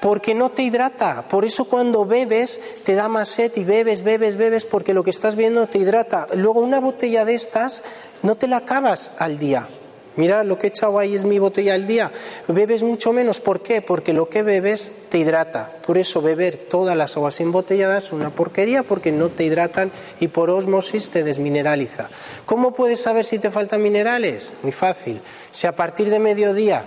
[0.00, 1.28] Porque no te hidrata.
[1.28, 5.10] Por eso cuando bebes te da más sed y bebes, bebes, bebes, porque lo que
[5.10, 6.26] estás viendo te hidrata.
[6.34, 7.82] Luego una botella de estas
[8.22, 9.68] no te la acabas al día.
[10.16, 12.12] Mira, lo que he echado ahí es mi botella al día.
[12.46, 13.40] Bebes mucho menos.
[13.40, 13.82] ¿Por qué?
[13.82, 15.72] Porque lo que bebes te hidrata.
[15.84, 20.28] Por eso beber todas las aguas embotelladas es una porquería porque no te hidratan y
[20.28, 22.08] por osmosis te desmineraliza.
[22.46, 24.52] ¿Cómo puedes saber si te faltan minerales?
[24.62, 25.20] Muy fácil.
[25.50, 26.84] Si a partir de mediodía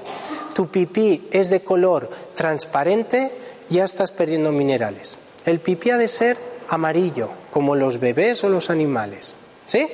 [0.53, 3.31] tu pipí es de color transparente,
[3.69, 5.17] ya estás perdiendo minerales.
[5.45, 6.37] El pipí ha de ser
[6.69, 9.35] amarillo, como los bebés o los animales.
[9.65, 9.87] ¿Sí?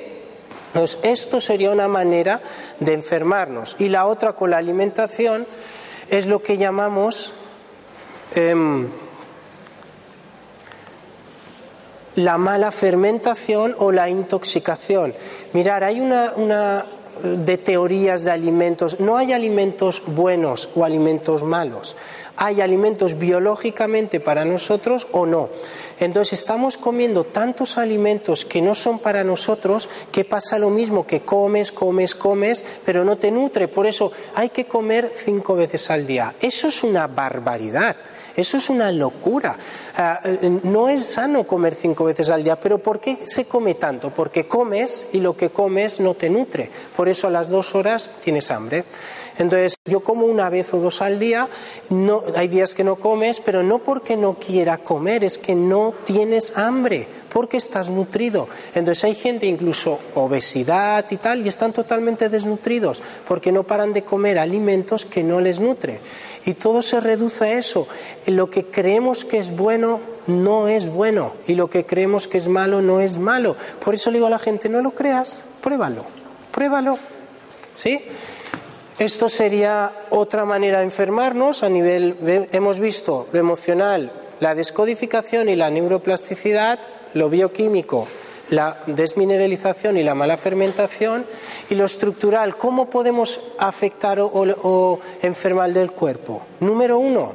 [0.74, 2.40] Entonces, esto sería una manera
[2.80, 3.76] de enfermarnos.
[3.78, 5.46] Y la otra con la alimentación
[6.10, 7.32] es lo que llamamos
[8.34, 8.88] em,
[12.16, 15.14] la mala fermentación o la intoxicación.
[15.52, 16.84] Mirar, hay una, una
[17.22, 18.98] de teorías de alimentos.
[18.98, 21.96] No hay alimentos buenos o alimentos malos.
[22.36, 25.50] Hay alimentos biológicamente para nosotros o no.
[26.00, 31.20] Entonces estamos comiendo tantos alimentos que no son para nosotros que pasa lo mismo, que
[31.20, 33.68] comes, comes, comes, pero no te nutre.
[33.68, 36.34] Por eso hay que comer cinco veces al día.
[36.40, 37.96] Eso es una barbaridad.
[38.36, 39.56] Eso es una locura.
[39.96, 43.74] Ah, eh, no es sano comer cinco veces al día, pero ¿por qué se come
[43.74, 44.10] tanto?
[44.10, 46.68] Porque comes y lo que comes no te nutre.
[46.96, 48.84] Por eso a las dos horas tienes hambre.
[49.38, 51.48] Entonces, yo como una vez o dos al día,
[51.90, 55.92] no, hay días que no comes, pero no porque no quiera comer, es que no
[56.04, 58.48] tienes hambre, porque estás nutrido.
[58.74, 64.02] Entonces hay gente incluso obesidad y tal, y están totalmente desnutridos, porque no paran de
[64.02, 65.98] comer alimentos que no les nutren.
[66.46, 67.88] Y todo se reduce a eso.
[68.26, 72.46] Lo que creemos que es bueno no es bueno, y lo que creemos que es
[72.46, 73.56] malo no es malo.
[73.84, 76.04] Por eso le digo a la gente, no lo creas, pruébalo,
[76.52, 76.98] pruébalo.
[77.74, 78.00] ¿Sí?
[78.98, 85.56] Esto sería otra manera de enfermarnos a nivel, hemos visto lo emocional, la descodificación y
[85.56, 86.78] la neuroplasticidad,
[87.14, 88.06] lo bioquímico,
[88.50, 91.26] la desmineralización y la mala fermentación,
[91.70, 96.42] y lo estructural, ¿cómo podemos afectar o, o enfermar del cuerpo?
[96.60, 97.32] Número uno,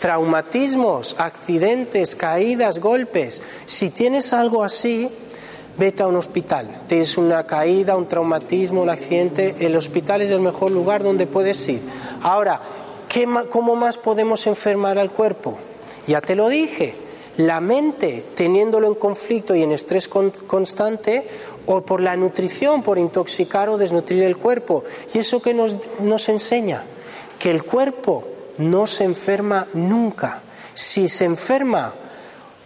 [0.00, 3.40] traumatismos, accidentes, caídas, golpes.
[3.64, 5.10] Si tienes algo así,
[5.80, 6.76] vete a un hospital.
[6.86, 11.66] Tienes una caída, un traumatismo, un accidente, el hospital es el mejor lugar donde puedes
[11.70, 11.80] ir.
[12.22, 12.60] Ahora,
[13.48, 15.56] ¿cómo más podemos enfermar al cuerpo?
[16.06, 16.94] Ya te lo dije,
[17.38, 21.26] la mente teniéndolo en conflicto y en estrés constante,
[21.66, 24.84] o por la nutrición, por intoxicar o desnutrir el cuerpo.
[25.14, 26.82] ¿Y eso que nos, nos enseña?
[27.38, 28.24] Que el cuerpo
[28.58, 30.42] no se enferma nunca.
[30.74, 31.94] Si se enferma,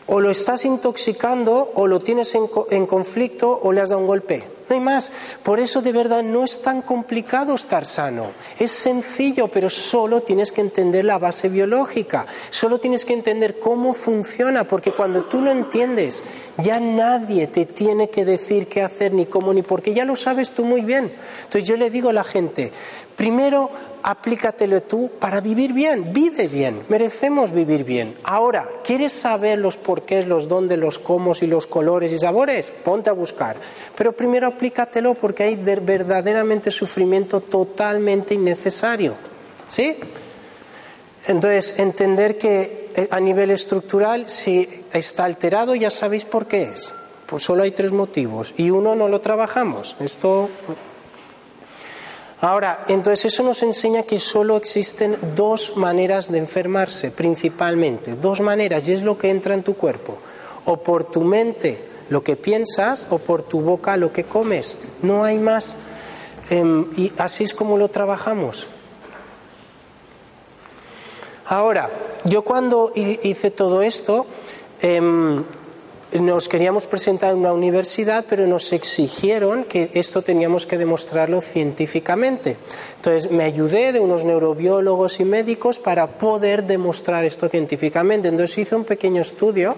[0.07, 4.45] o lo estás intoxicando, o lo tienes en, conflicto, o le has dado un golpe.
[4.69, 5.13] No hay más.
[5.43, 8.33] Por eso de verdad no es tan complicado estar sano.
[8.59, 12.27] Es sencillo, pero solo tienes que entender la base biológica.
[12.51, 16.23] Solo tienes que entender cómo funciona, porque cuando tú lo entiendes,
[16.63, 19.93] ya nadie te tiene que decir qué hacer, ni cómo, ni por qué.
[19.93, 21.11] Ya lo sabes tú muy bien.
[21.45, 22.73] Entonces yo le digo a la gente,
[23.17, 23.71] primero
[24.05, 28.15] aplícatelo tú para vivir bien, vive bien, merecemos vivir bien.
[28.23, 32.71] Ahora, ¿quieres saber los porqués, los dónde, los cómo y los colores y sabores?
[32.71, 33.57] Ponte a buscar.
[33.97, 39.15] Pero primero aplícatelo porque hay verdaderamente sufrimiento totalmente innecesario.
[39.71, 39.97] ¿Sí?
[41.27, 46.95] Entonces, entender que eh, a nivel estructural, si está alterado, ya sabéis por qué es.
[47.25, 49.97] Pues solo hay tres motivos y uno no lo trabajamos.
[49.99, 50.51] Esto
[52.45, 58.87] Ahora, entonces eso nos enseña que solo existen dos maneras de enfermarse, principalmente, dos maneras,
[58.87, 60.19] y es lo que entra en tu cuerpo,
[60.67, 65.25] o por tu mente lo que piensas o por tu boca lo que comes, no
[65.25, 65.75] hay más.
[66.51, 68.67] Em, y así es como lo trabajamos.
[71.47, 71.89] Ahora,
[72.25, 74.27] yo cuando hice todo esto,
[74.83, 75.43] em,
[76.21, 82.57] nos queríamos presentar en una universidad, pero nos exigieron que esto teníamos que demostrarlo científicamente.
[82.97, 88.29] Entonces me ayudé de unos neurobiólogos y médicos para poder demostrar esto científicamente.
[88.29, 89.77] Entonces hice un pequeño estudio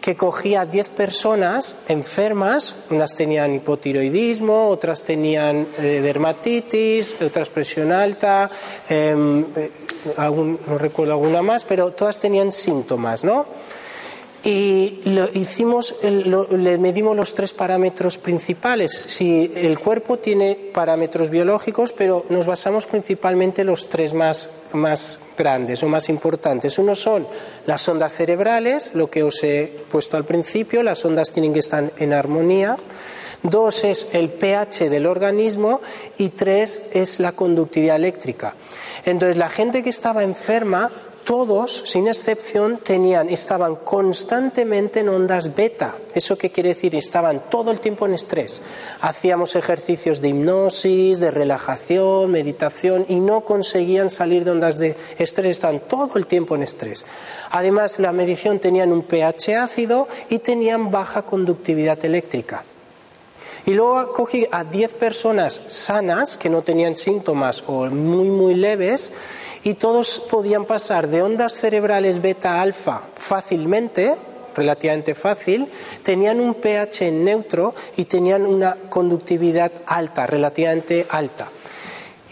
[0.00, 8.50] que cogía 10 personas enfermas, unas tenían hipotiroidismo, otras tenían eh, dermatitis, otras presión alta,
[8.88, 9.70] em, eh,
[10.18, 13.46] no recuerdo alguna más, pero todas tenían síntomas, ¿no?
[14.44, 18.90] Y lo hicimos, le medimos los tres parámetros principales.
[18.90, 25.20] Si el cuerpo tiene parámetros biológicos, pero nos basamos principalmente en los tres más, más
[25.38, 26.78] grandes o más importantes.
[26.78, 27.26] Uno son
[27.66, 31.92] las ondas cerebrales, lo que os he puesto al principio, las ondas tienen que estar
[31.98, 32.76] en armonía.
[33.44, 35.80] Dos es el pH del organismo
[36.18, 38.54] y tres es la conductividad eléctrica.
[39.04, 40.90] Entonces, la gente que estaba enferma
[41.24, 45.96] todos, sin excepción, tenían, estaban constantemente en ondas beta.
[46.14, 46.94] ¿Eso qué quiere decir?
[46.94, 48.62] Estaban todo el tiempo en estrés.
[49.00, 55.52] Hacíamos ejercicios de hipnosis, de relajación, meditación y no conseguían salir de ondas de estrés,
[55.52, 57.04] estaban todo el tiempo en estrés.
[57.50, 62.64] Además, la medición tenían un pH ácido y tenían baja conductividad eléctrica.
[63.64, 69.12] Y luego cogí a 10 personas sanas que no tenían síntomas o muy, muy leves
[69.64, 74.16] y todos podían pasar de ondas cerebrales beta-alfa fácilmente,
[74.54, 75.68] relativamente fácil,
[76.02, 81.48] tenían un pH neutro y tenían una conductividad alta, relativamente alta.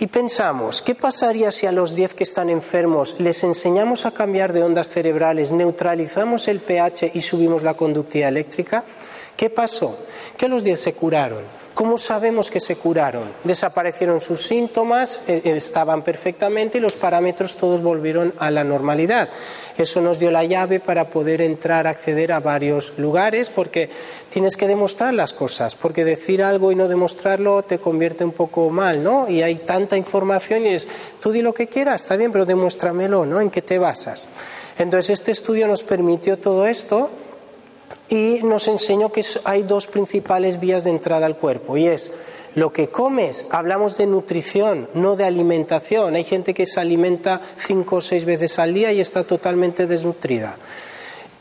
[0.01, 4.53] Y pensamos, ¿qué pasaría si a los 10 que están enfermos les enseñamos a cambiar
[4.53, 8.83] de ondas cerebrales, neutralizamos el pH y subimos la conductividad eléctrica?
[9.37, 9.99] ¿Qué pasó?
[10.39, 13.23] Que los 10 se curaron ¿Cómo sabemos que se curaron?
[13.43, 19.31] Desaparecieron sus síntomas, eh, eh, estaban perfectamente y los parámetros todos volvieron a la normalidad.
[19.79, 23.89] Eso nos dio la llave para poder entrar, acceder a varios lugares, porque
[24.29, 28.69] tienes que demostrar las cosas, porque decir algo y no demostrarlo te convierte un poco
[28.69, 29.27] mal, ¿no?
[29.31, 30.87] Y hay tanta información y es,
[31.19, 33.41] tú di lo que quieras, está bien, pero demuéstramelo, ¿no?
[33.41, 34.29] ¿En qué te basas?
[34.79, 37.09] Entonces, este estudio nos permitió todo esto
[38.11, 42.13] y nos enseñó que hay dos principales vías de entrada al cuerpo y es
[42.57, 46.17] lo que comes, hablamos de nutrición, no de alimentación.
[46.17, 50.57] Hay gente que se alimenta cinco o seis veces al día y está totalmente desnutrida.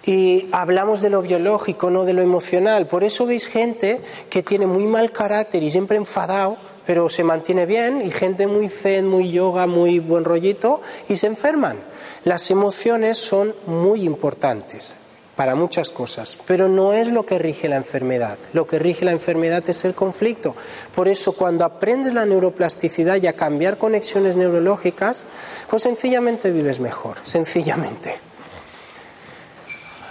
[0.06, 2.86] Y hablamos de lo biológico, no de lo emocional.
[2.86, 7.66] Por eso veis gente que tiene muy mal carácter y siempre enfadado, pero se mantiene
[7.66, 11.78] bien, y gente muy zen, muy yoga, muy buen rollito, y se enferman.
[12.24, 14.96] Las emociones son muy importantes
[15.40, 18.38] para muchas cosas, pero no es lo que rige la enfermedad.
[18.52, 20.54] Lo que rige la enfermedad es el conflicto.
[20.94, 25.24] Por eso cuando aprendes la neuroplasticidad y a cambiar conexiones neurológicas,
[25.70, 28.16] pues sencillamente vives mejor, sencillamente.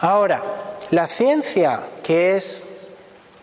[0.01, 0.43] Ahora,
[0.93, 2.67] la ciencia, que es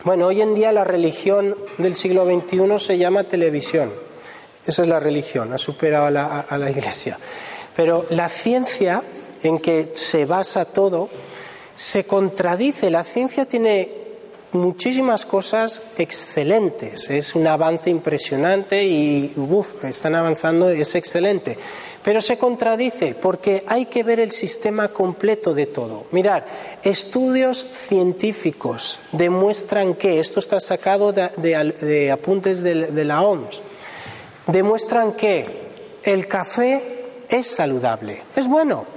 [0.04, 3.94] Bueno, hoy en día la religión del siglo XXI se llama televisión.
[4.66, 7.20] Esa es la religión, ha superado a la, a la iglesia.
[7.76, 9.04] Pero la ciencia
[9.44, 11.10] en que se basa todo
[11.76, 12.90] se contradice.
[12.90, 14.06] La ciencia tiene
[14.56, 17.10] muchísimas cosas excelentes.
[17.10, 21.58] Es un avance impresionante y uf, están avanzando, es excelente.
[22.04, 26.06] Pero se contradice porque hay que ver el sistema completo de todo.
[26.12, 26.46] Mirar,
[26.84, 33.60] estudios científicos demuestran que, esto está sacado de, apuntes de, la OMS,
[34.48, 35.66] demuestran que
[36.04, 38.95] el café es saludable, es bueno.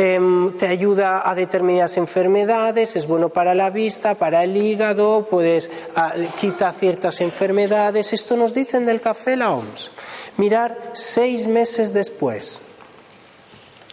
[0.00, 5.68] Em, te ayuda a determinadas enfermedades, es bueno para la vista, para el hígado, puedes
[5.96, 8.12] ah, quita ciertas enfermedades.
[8.12, 9.90] Esto nos dicen del café la OMS.
[10.36, 12.60] Mirar seis meses después.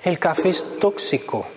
[0.04, 1.48] El café es tóxico.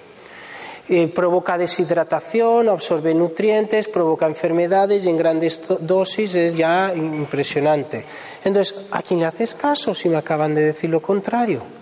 [0.89, 8.03] Eh, provoca deshidratación, absorbe nutrientes, provoca enfermedades y en grandes dosis es ya impresionante.
[8.43, 11.78] Entonces, ¿a quién le haces caso si me acaban de decir lo contrario?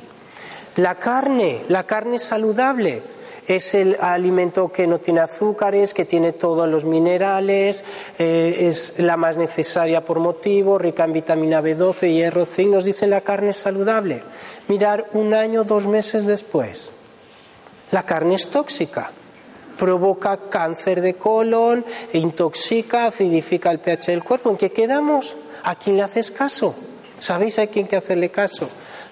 [0.77, 3.03] La carne, la carne saludable
[3.47, 7.83] es el alimento que no tiene azúcares, que tiene todos los minerales,
[8.18, 12.72] eh, es la más necesaria por motivo, rica en vitamina B12, hierro, zinc.
[12.72, 14.22] Nos dicen la carne es saludable.
[14.68, 16.93] Mirar un año, dos meses después.
[17.91, 19.11] La carne es tóxica.
[19.79, 24.51] Provoca cáncer de colon, intoxica, acidifica el pH del cuerpo.
[24.51, 25.37] ¿En qué quedamos?
[25.62, 26.74] ¿A quién le haces caso?
[27.20, 28.68] ¿Sabéis a quién que hacerle caso?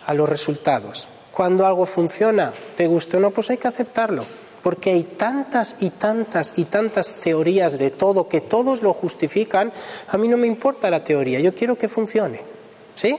[0.07, 1.09] A los resultados.
[1.35, 4.25] Cuando algo funciona, te guste o no, pues hay que aceptarlo.
[4.63, 9.73] Porque hay tantas y tantas y tantas teorías de todo que todos lo justifican.
[10.09, 12.41] A mí no me importa la teoría, yo quiero que funcione.
[12.95, 13.17] ¿Sí?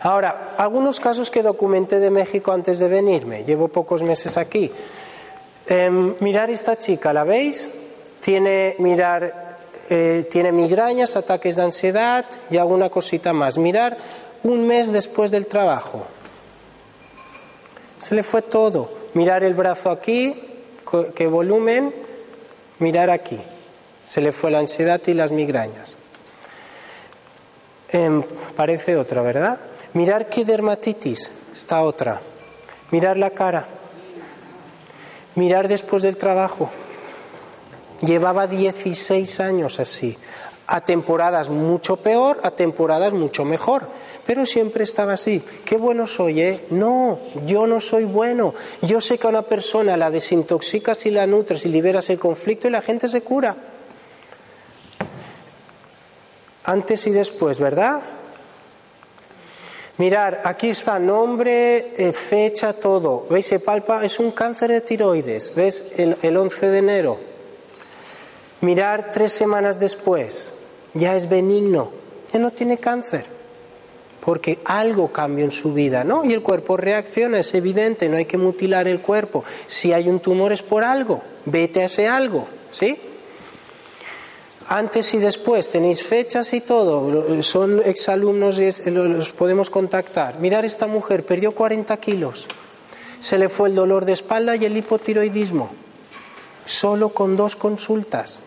[0.00, 3.42] Ahora, algunos casos que documenté de México antes de venirme.
[3.44, 4.70] Llevo pocos meses aquí.
[5.66, 7.68] Em, mirar esta chica, ¿la veis?
[8.20, 9.58] Tiene, mirar,
[9.90, 13.58] eh, tiene migrañas, ataques de ansiedad y alguna cosita más.
[13.58, 13.96] Mirar
[14.44, 16.06] un mes después del trabajo.
[17.98, 18.90] Se le fue todo.
[19.14, 20.34] Mirar el brazo aquí,
[21.14, 21.94] qué volumen,
[22.78, 23.40] mirar aquí.
[24.06, 25.96] Se le fue la ansiedad y las migrañas.
[27.88, 28.22] Em,
[28.56, 29.58] parece otra, ¿verdad?
[29.92, 32.20] Mirar qué dermatitis, está otra.
[32.90, 33.66] Mirar la cara.
[35.36, 36.70] Mirar después del trabajo.
[38.02, 40.18] Llevaba 16 años así.
[40.66, 43.88] A temporadas mucho peor, a temporadas mucho mejor
[44.26, 45.42] pero siempre estaba así.
[45.64, 46.64] Qué bueno soy, ¿eh?
[46.70, 48.54] No, yo no soy bueno.
[48.82, 52.68] Yo sé que a una persona la desintoxicas y la nutres y liberas el conflicto
[52.68, 53.56] y la gente se cura.
[56.64, 58.00] Antes y después, ¿verdad?
[59.98, 63.26] Mirar, aquí está nombre, eh, fecha, todo.
[63.28, 63.46] ¿Veis?
[63.46, 65.54] Se palpa, es un cáncer de tiroides.
[65.54, 65.92] ¿Ves?
[65.98, 67.18] El, el 11 de enero.
[68.62, 70.62] Mirar tres semanas después.
[70.94, 71.90] Ya es benigno.
[72.32, 73.33] Ya no tiene cáncer
[74.24, 76.24] porque algo cambió en su vida, ¿no?
[76.24, 79.44] Y el cuerpo reacciona, es evidente, no hay que mutilar el cuerpo.
[79.66, 82.96] Si hay un tumor es por algo, vete a ese algo, ¿sí?
[84.66, 90.40] Antes y después tenéis fechas y todo, son exalumnos y los podemos contactar.
[90.40, 92.46] Mirar, esta mujer perdió 40 kilos,
[93.20, 95.70] se le fue el dolor de espalda y el hipotiroidismo,
[96.64, 98.40] solo con dos consultas.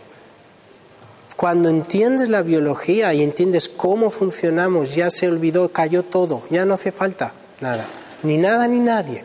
[1.38, 6.74] Cuando entiendes la biología y entiendes cómo funcionamos, ya se olvidó, cayó todo, ya no
[6.74, 7.32] hace falta
[7.62, 7.86] nada,
[8.24, 9.24] ni nada ni nadie.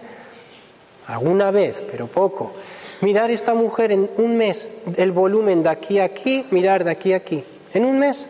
[1.07, 2.53] Alguna vez, pero poco.
[3.01, 7.15] Mirar esta mujer en un mes, el volumen de aquí a aquí, mirar de aquí
[7.15, 8.29] a aquí, en un mes.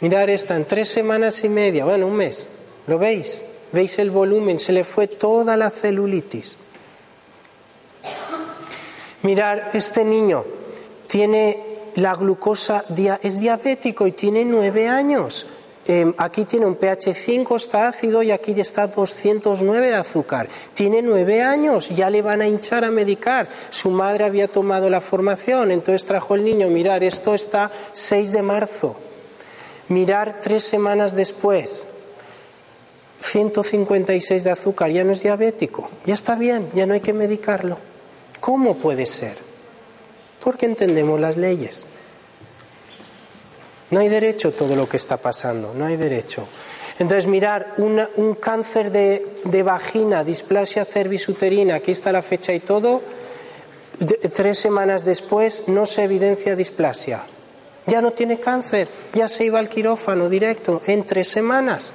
[0.00, 2.48] Mirar esta en tres semanas y media, bueno, un mes.
[2.88, 3.42] ¿Lo veis?
[3.70, 4.58] ¿Veis el volumen?
[4.58, 6.56] Se le fue toda la celulitis.
[9.22, 10.44] Mirar este niño,
[11.12, 11.58] tiene
[11.96, 12.86] la glucosa,
[13.22, 15.46] es diabético y tiene nueve años.
[15.86, 20.48] Em, aquí tiene un pH 5, está ácido y aquí está 209 de azúcar.
[20.72, 23.46] Tiene nueve años, ya le van a hinchar a medicar.
[23.68, 28.40] Su madre había tomado la formación, entonces trajo el niño, mirar, esto está 6 de
[28.40, 28.96] marzo.
[29.88, 31.86] Mirar tres semanas después,
[33.20, 37.76] 156 de azúcar, ya no es diabético, ya está bien, ya no hay que medicarlo.
[38.40, 39.51] ¿Cómo puede ser?
[40.42, 41.86] Porque entendemos las leyes.
[43.90, 46.46] No hay derecho todo lo que está pasando, no hay derecho.
[46.98, 53.02] Entonces, mirar un cáncer de, vagina, displasia cervisuterina, aquí está la fecha y todo,
[54.34, 57.22] tres semanas después no se evidencia displasia.
[57.86, 61.92] Ya no tiene cáncer, ya se iba al quirófano directo en tres semanas.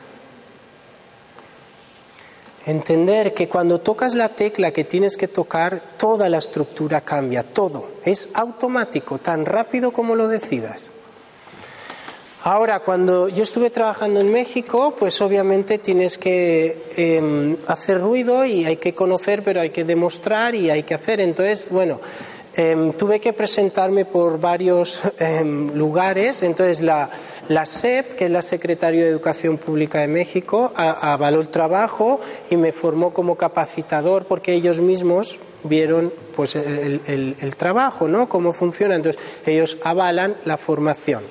[2.68, 7.88] Entender que cuando tocas la tecla que tienes que tocar, toda la estructura cambia, todo.
[8.04, 10.92] Es automático, tan rápido como lo decidas.
[12.44, 18.66] Ahora, cuando yo estuve trabajando en México, pues obviamente tienes que em, hacer ruido y
[18.66, 21.22] hay que conocer, pero hay que demostrar y hay que hacer.
[21.22, 22.02] Entonces, bueno,
[22.54, 26.44] em, tuve que presentarme por varios em, lugares.
[26.44, 27.10] Entonces, la,
[27.50, 32.20] la SEP, que es la Secretaría de Educación Pública de México, avaló el trabajo
[32.50, 37.02] y me formó como capacitador porque ellos mismos vieron pues el,
[37.40, 38.30] el trabajo, ¿no?
[38.30, 38.96] Cómo funciona.
[38.96, 41.24] Entonces, ellos avalan la formación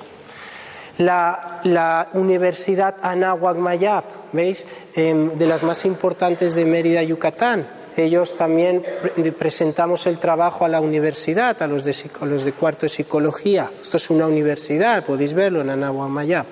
[0.97, 4.65] la, la Universidad Anáhuac Mayap, ¿veis?
[4.95, 7.67] Em, de las más importantes de Mérida, Yucatán.
[7.97, 8.83] Ellos también
[9.39, 13.71] presentamos el trabajo a la universidad, a los de, cuarto de psicología.
[13.81, 16.45] Esto es una universidad, podéis verlo en Anáhuac Mayap.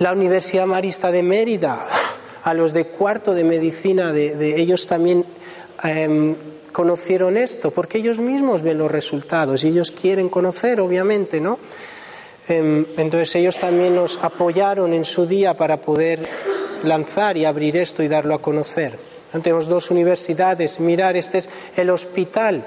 [0.00, 1.86] La Universidad Marista de Mérida,
[2.44, 5.24] a los de cuarto de medicina, de, ellos también
[5.82, 6.34] em,
[6.72, 11.58] conocieron esto, porque ellos mismos ven los resultados y ellos quieren conocer, obviamente, ¿no?
[12.48, 16.20] Em, entonces ellos también nos apoyaron en su día para poder
[16.82, 19.09] lanzar y abrir esto y darlo a conocer.
[19.32, 20.80] Tenemos dos universidades.
[20.80, 22.64] Mirar, este es el hospital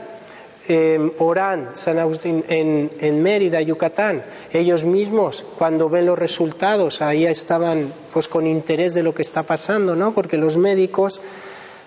[0.67, 4.23] eh, Orán, San Agustín, en, Mérida, Yucatán.
[4.53, 9.43] Ellos mismos, cuando ven los resultados, ahí estaban pues con interés de lo que está
[9.43, 10.13] pasando, ¿no?
[10.13, 11.19] Porque los médicos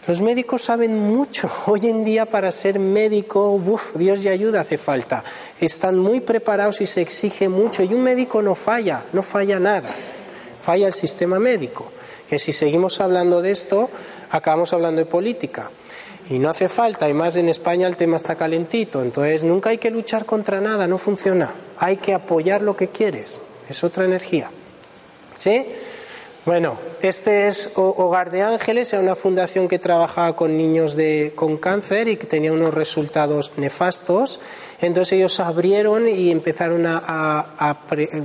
[0.07, 1.51] los médicos saben mucho.
[1.67, 5.25] Hoy en día para ser médico, uf, Dios y ayuda hace falta.
[5.61, 7.83] Están muy preparados y se exige mucho.
[7.83, 9.89] Y un médico no falla, no falla nada.
[10.63, 11.91] Falla el sistema médico.
[12.29, 13.89] Que si seguimos hablando de esto,
[14.37, 15.71] acabamos hablando de política.
[16.29, 19.01] Y no hace falta, y más en España el tema está calentito.
[19.01, 21.51] Entonces nunca hay que luchar contra nada, no funciona.
[21.79, 23.41] Hay que apoyar lo que quieres.
[23.69, 24.51] Es otra energía.
[25.39, 25.65] ¿Sí?
[26.47, 31.57] Bueno, este es Hogar de Ángeles, es una fundación que trabajaba con niños de, con
[31.57, 34.41] cáncer y que tenía unos resultados nefastos.
[34.81, 37.79] Entonces ellos abrieron y empezaron a,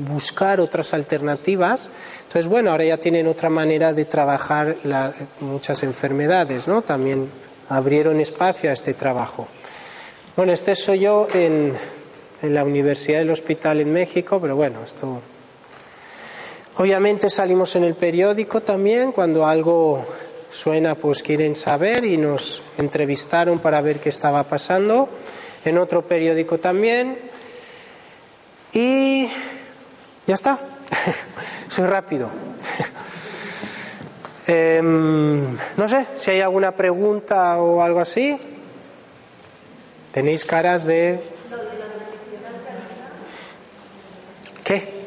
[0.09, 1.89] buscar otras alternativas.
[2.23, 4.75] Entonces, bueno, ahora ya tienen otra manera de trabajar
[5.39, 6.81] muchas enfermedades, ¿no?
[6.81, 7.29] También
[7.69, 9.47] abrieron espacio a este trabajo.
[10.35, 11.73] Bueno, este soy yo en,
[12.41, 15.21] en la Universidad del Hospital en México, pero bueno, esto
[16.77, 20.05] Obviamente salimos en el periódico también, cuando algo
[20.49, 25.09] suena pues quieren saber y nos entrevistaron para ver qué estaba pasando,
[25.65, 27.17] en otro periódico también
[28.73, 29.29] y
[30.27, 30.59] ya está,
[31.69, 32.29] soy rápido.
[34.47, 38.37] Em, no sé si hay alguna pregunta o algo así.
[40.11, 41.21] Tenéis caras de...
[44.63, 45.01] ¿Qué?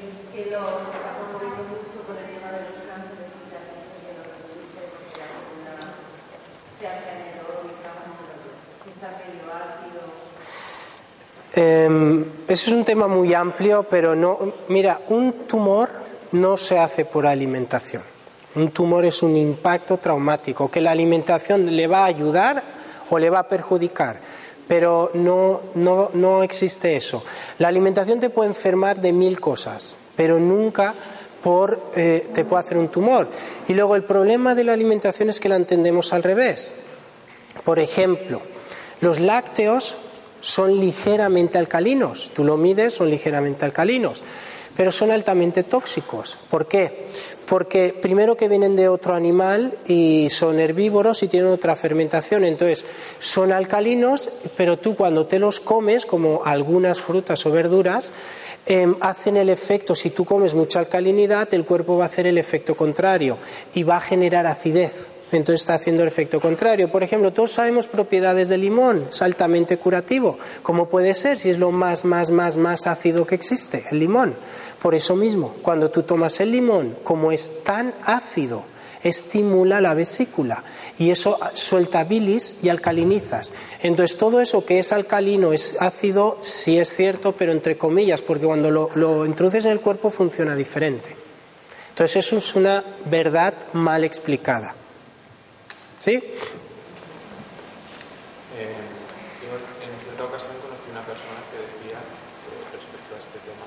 [11.56, 14.38] Eh, ese es un tema muy amplio, pero no.
[14.68, 15.88] Mira, un tumor
[16.32, 18.02] no se hace por alimentación.
[18.56, 22.62] Un tumor es un impacto traumático que la alimentación le va a ayudar
[23.10, 24.18] o le va a perjudicar,
[24.68, 27.24] pero no, no, no existe eso.
[27.58, 30.94] La alimentación te puede enfermar de mil cosas, pero nunca
[31.42, 33.28] por, eh, te puede hacer un tumor.
[33.68, 36.74] Y luego el problema de la alimentación es que la entendemos al revés.
[37.64, 38.40] Por ejemplo,
[39.00, 39.96] los lácteos
[40.44, 42.30] son ligeramente alcalinos.
[42.34, 44.20] Tú lo mides, son ligeramente alcalinos.
[44.76, 46.36] Pero son altamente tóxicos.
[46.50, 47.06] ¿Por qué?
[47.46, 52.44] Porque primero que vienen de otro animal y son herbívoros y tienen otra fermentación.
[52.44, 52.84] Entonces,
[53.20, 58.12] son alcalinos, pero tú cuando te los comes, como algunas frutas o verduras,
[58.66, 62.36] em, hacen el efecto, si tú comes mucha alcalinidad, el cuerpo va a hacer el
[62.36, 63.38] efecto contrario
[63.72, 66.90] y va a generar acidez entonces está haciendo el efecto contrario.
[66.90, 70.38] Por ejemplo, todos sabemos propiedades del limón, es altamente curativo.
[70.62, 74.34] ¿Cómo puede ser si es lo más, más, más, más ácido que existe, el limón?
[74.82, 78.64] Por eso mismo, cuando tú tomas el limón, como es tan ácido,
[79.02, 80.62] estimula la vesícula
[80.98, 83.52] y eso suelta bilis y alcalinizas.
[83.82, 88.46] Entonces todo eso que es alcalino, es ácido, sí es cierto, pero entre comillas, porque
[88.46, 91.16] cuando lo, lo introduces en el cuerpo funciona diferente.
[91.90, 94.74] Entonces eso es una verdad mal explicada.
[96.04, 96.12] ¿Sí?
[96.12, 96.36] Eh,
[98.60, 101.96] en cierta ocasión conocí una persona que decía
[102.76, 103.64] respecto a este tema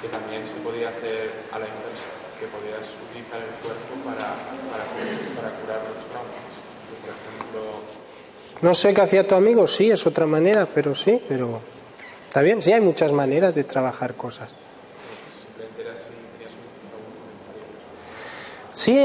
[0.00, 2.08] que también se podía hacer a la inversa,
[2.40, 4.40] que podías utilizar el cuerpo para,
[4.72, 4.88] para,
[5.36, 6.48] para curar los traumas.
[7.04, 7.84] Por ejemplo,
[8.62, 11.60] no sé qué hacía tu amigo, sí, es otra manera, pero sí, pero
[12.26, 14.48] está bien, sí hay muchas maneras de trabajar cosas.
[18.72, 19.04] Sí,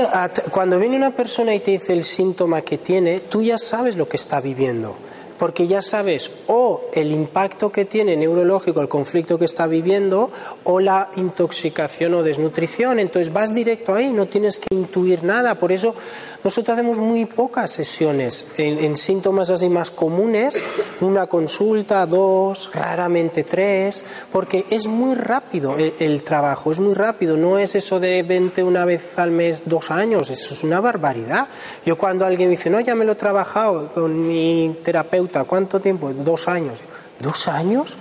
[0.52, 4.08] cuando viene una persona y te dice el síntoma que tiene, tú ya sabes lo
[4.08, 4.96] que está viviendo
[5.38, 10.32] porque ya sabes o el impacto que tiene neurológico el conflicto que está viviendo
[10.64, 13.00] o la intoxicación o desnutrición.
[13.00, 15.56] Entonces vas directo ahí, no tienes que intuir nada.
[15.56, 15.96] Por eso
[16.44, 20.60] nosotros hacemos muy pocas sesiones en, síntomas así más comunes,
[21.02, 27.58] una consulta, dos, raramente tres, porque es muy rápido el, trabajo, es muy rápido, no
[27.58, 31.48] es eso de 20 una vez al mes, dos años, eso es una barbaridad.
[31.86, 35.80] Yo cuando alguien me dice, no, ya me lo he trabajado con mi terapeuta, ¿cuánto
[35.80, 36.12] tiempo?
[36.14, 36.80] Dos años.
[37.20, 37.98] ¿Dos años?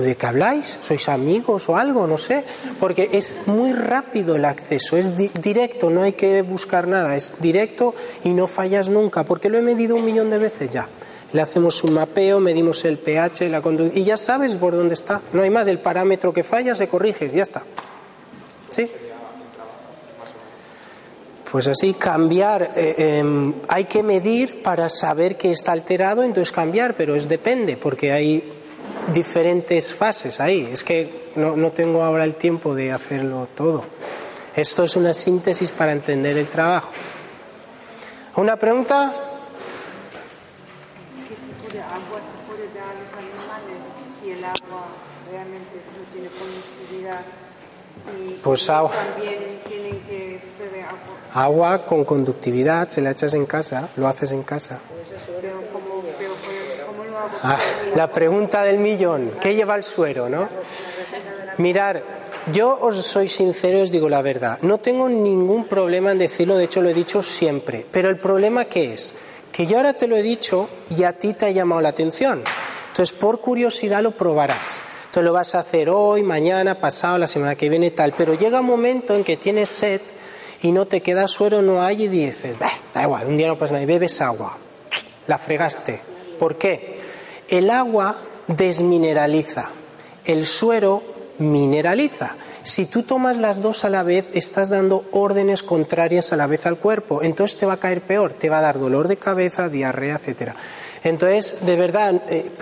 [0.00, 0.78] ¿De qué habláis?
[0.82, 2.06] ¿Sois amigos o algo?
[2.06, 2.44] No sé.
[2.80, 7.94] Porque es muy rápido el acceso, es directo, no hay que buscar nada, es directo
[8.24, 10.88] y no fallas nunca, porque lo he medido un millón de veces ya.
[11.32, 13.62] Le hacemos un mapeo, medimos el pH, la
[13.94, 15.20] y ya sabes por dónde está.
[15.32, 17.62] No hay más, el parámetro que falla se corrige, ya está.
[18.70, 18.90] ¿Sí?
[21.50, 26.94] Pues así, cambiar, eh, em, hay que medir para saber que está alterado, entonces cambiar,
[26.94, 28.61] pero es depende, porque hay
[29.12, 30.68] diferentes fases ahí.
[30.72, 33.84] Es que no, no tengo ahora el tiempo de hacerlo todo.
[34.54, 36.92] Esto es una síntesis para entender el trabajo.
[38.36, 39.14] ¿Una pregunta?
[41.28, 43.78] ¿Qué tipo de agua se puede dar a los animales
[44.18, 44.86] si el agua
[45.30, 47.20] realmente no tiene conductividad?
[48.18, 48.90] Y pues agua.
[48.90, 51.12] también tienen que beber agua.
[51.34, 54.80] Agua con conductividad, se la echas en casa, lo haces en casa.
[55.40, 56.32] Pero ¿cómo, pero
[56.86, 57.11] ¿cómo lo hago?
[57.42, 57.58] Ah,
[57.94, 60.48] la pregunta del millón, ¿qué lleva el suero, no?
[61.58, 62.02] Mirar,
[62.52, 66.56] yo os soy sincero y os digo la verdad, no tengo ningún problema en decirlo,
[66.56, 69.14] de hecho lo he dicho siempre, pero el problema qué es?
[69.52, 72.42] Que yo ahora te lo he dicho y a ti te ha llamado la atención.
[72.88, 74.80] Entonces, por curiosidad lo probarás.
[75.04, 78.12] Entonces lo vas a hacer hoy, mañana, pasado, la semana que viene, tal.
[78.16, 80.00] Pero llega un momento en que tienes sed
[80.62, 82.56] y no te queda suero, no hay, y dices,
[82.94, 84.56] da igual, un día no pasa nada, y bebes agua.
[85.26, 86.00] La fregaste.
[86.38, 86.94] ¿Por qué?
[87.52, 88.16] El agua
[88.48, 89.68] desmineraliza,
[90.24, 91.02] el suero
[91.38, 92.36] mineraliza.
[92.62, 96.64] Si tú tomas las dos a la vez, estás dando órdenes contrarias a la vez
[96.64, 99.68] al cuerpo, entonces te va a caer peor, te va a dar dolor de cabeza,
[99.68, 100.56] diarrea, etcétera.
[101.04, 102.52] Entonces, de verdad, eh,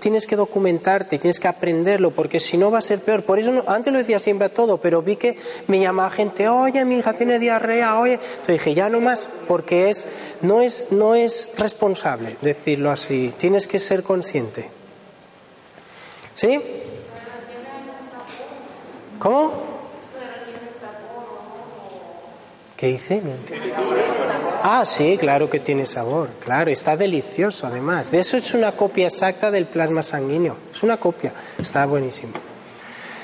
[0.00, 3.22] tienes que documentarte, tienes que aprenderlo, porque si no va a ser peor.
[3.22, 6.84] Por eso, antes lo decía siempre a todo, pero vi que me llamaba gente, oye,
[6.84, 8.14] mi hija tiene diarrea, oye.
[8.14, 10.08] Entonces dije, ya no más, porque es,
[10.42, 14.70] no, es, no es responsable decirlo así, tienes que ser consciente.
[16.34, 16.60] ¿Sí?
[19.20, 19.77] ¿Cómo?
[22.78, 23.20] ¿Qué dice?
[24.62, 28.12] Ah, sí, claro que tiene sabor, claro, está delicioso además.
[28.12, 32.34] De eso es una copia exacta del plasma sanguíneo, es una copia, está buenísimo.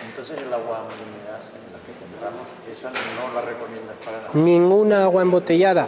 [0.09, 1.41] Entonces el agua mineral,
[1.73, 4.31] la que compramos, esa no la recomiendas para nada.
[4.33, 5.87] Ninguna agua embotellada.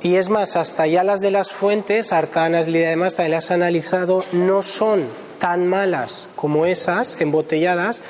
[0.00, 3.54] Y es más, hasta ya las de las fuentes, artanas, y demás, también las he
[3.54, 8.02] analizado, no son tan malas como esas embotelladas,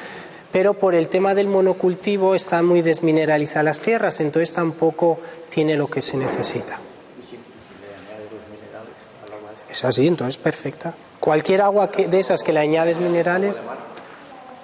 [0.54, 5.88] pero por el tema del monocultivo están muy desmineralizadas las tierras, entonces tampoco tiene lo
[5.88, 6.78] que se necesita.
[9.68, 10.94] Es así, entonces perfecta.
[11.18, 13.56] Cualquier agua que, de esas que le añades minerales,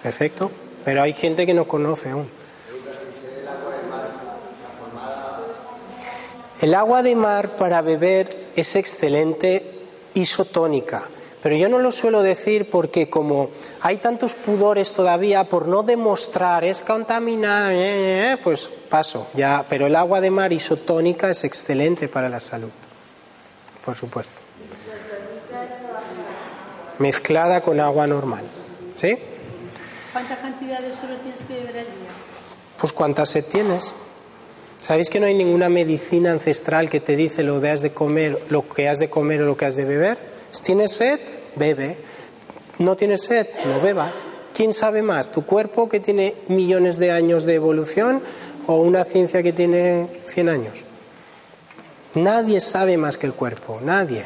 [0.00, 0.52] perfecto,
[0.84, 2.30] pero hay gente que no conoce aún.
[6.60, 9.80] El agua de mar para beber es excelente
[10.14, 11.08] isotónica
[11.42, 13.48] pero yo no lo suelo decir porque como
[13.82, 19.64] hay tantos pudores todavía por no demostrar es contaminada, eh, eh, eh, pues paso, ya,
[19.68, 22.70] pero el agua de mar isotónica es excelente para la salud.
[23.84, 24.34] Por supuesto.
[26.98, 28.44] Mezclada con agua normal.
[28.96, 29.16] ¿Sí?
[30.12, 32.10] ¿Cuánta cantidad de suero tienes que beber al día?
[32.78, 33.94] Pues cuántas sed tienes.
[34.80, 38.38] ¿Sabéis que no hay ninguna medicina ancestral que te dice lo, de has de comer,
[38.50, 40.29] lo que has de comer o lo que has de beber?
[40.50, 41.20] Si tienes sed,
[41.56, 41.98] bebe.
[42.78, 44.24] No tienes sed, no bebas.
[44.54, 45.30] ¿Quién sabe más?
[45.30, 48.20] ¿Tu cuerpo que tiene millones de años de evolución
[48.66, 50.74] o una ciencia que tiene 100 años?
[52.14, 54.24] Nadie sabe más que el cuerpo, nadie.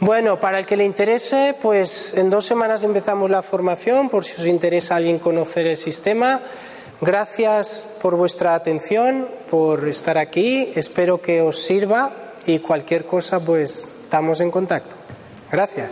[0.00, 4.40] Bueno, para el que le interese, pues en dos semanas empezamos la formación, por si
[4.40, 6.42] os interesa alguien conocer el sistema.
[7.00, 10.72] Gracias por vuestra atención, por estar aquí.
[10.74, 12.10] Espero que os sirva
[12.46, 14.94] y cualquier cosa, pues estamos en contacto.
[15.50, 15.90] Gracias.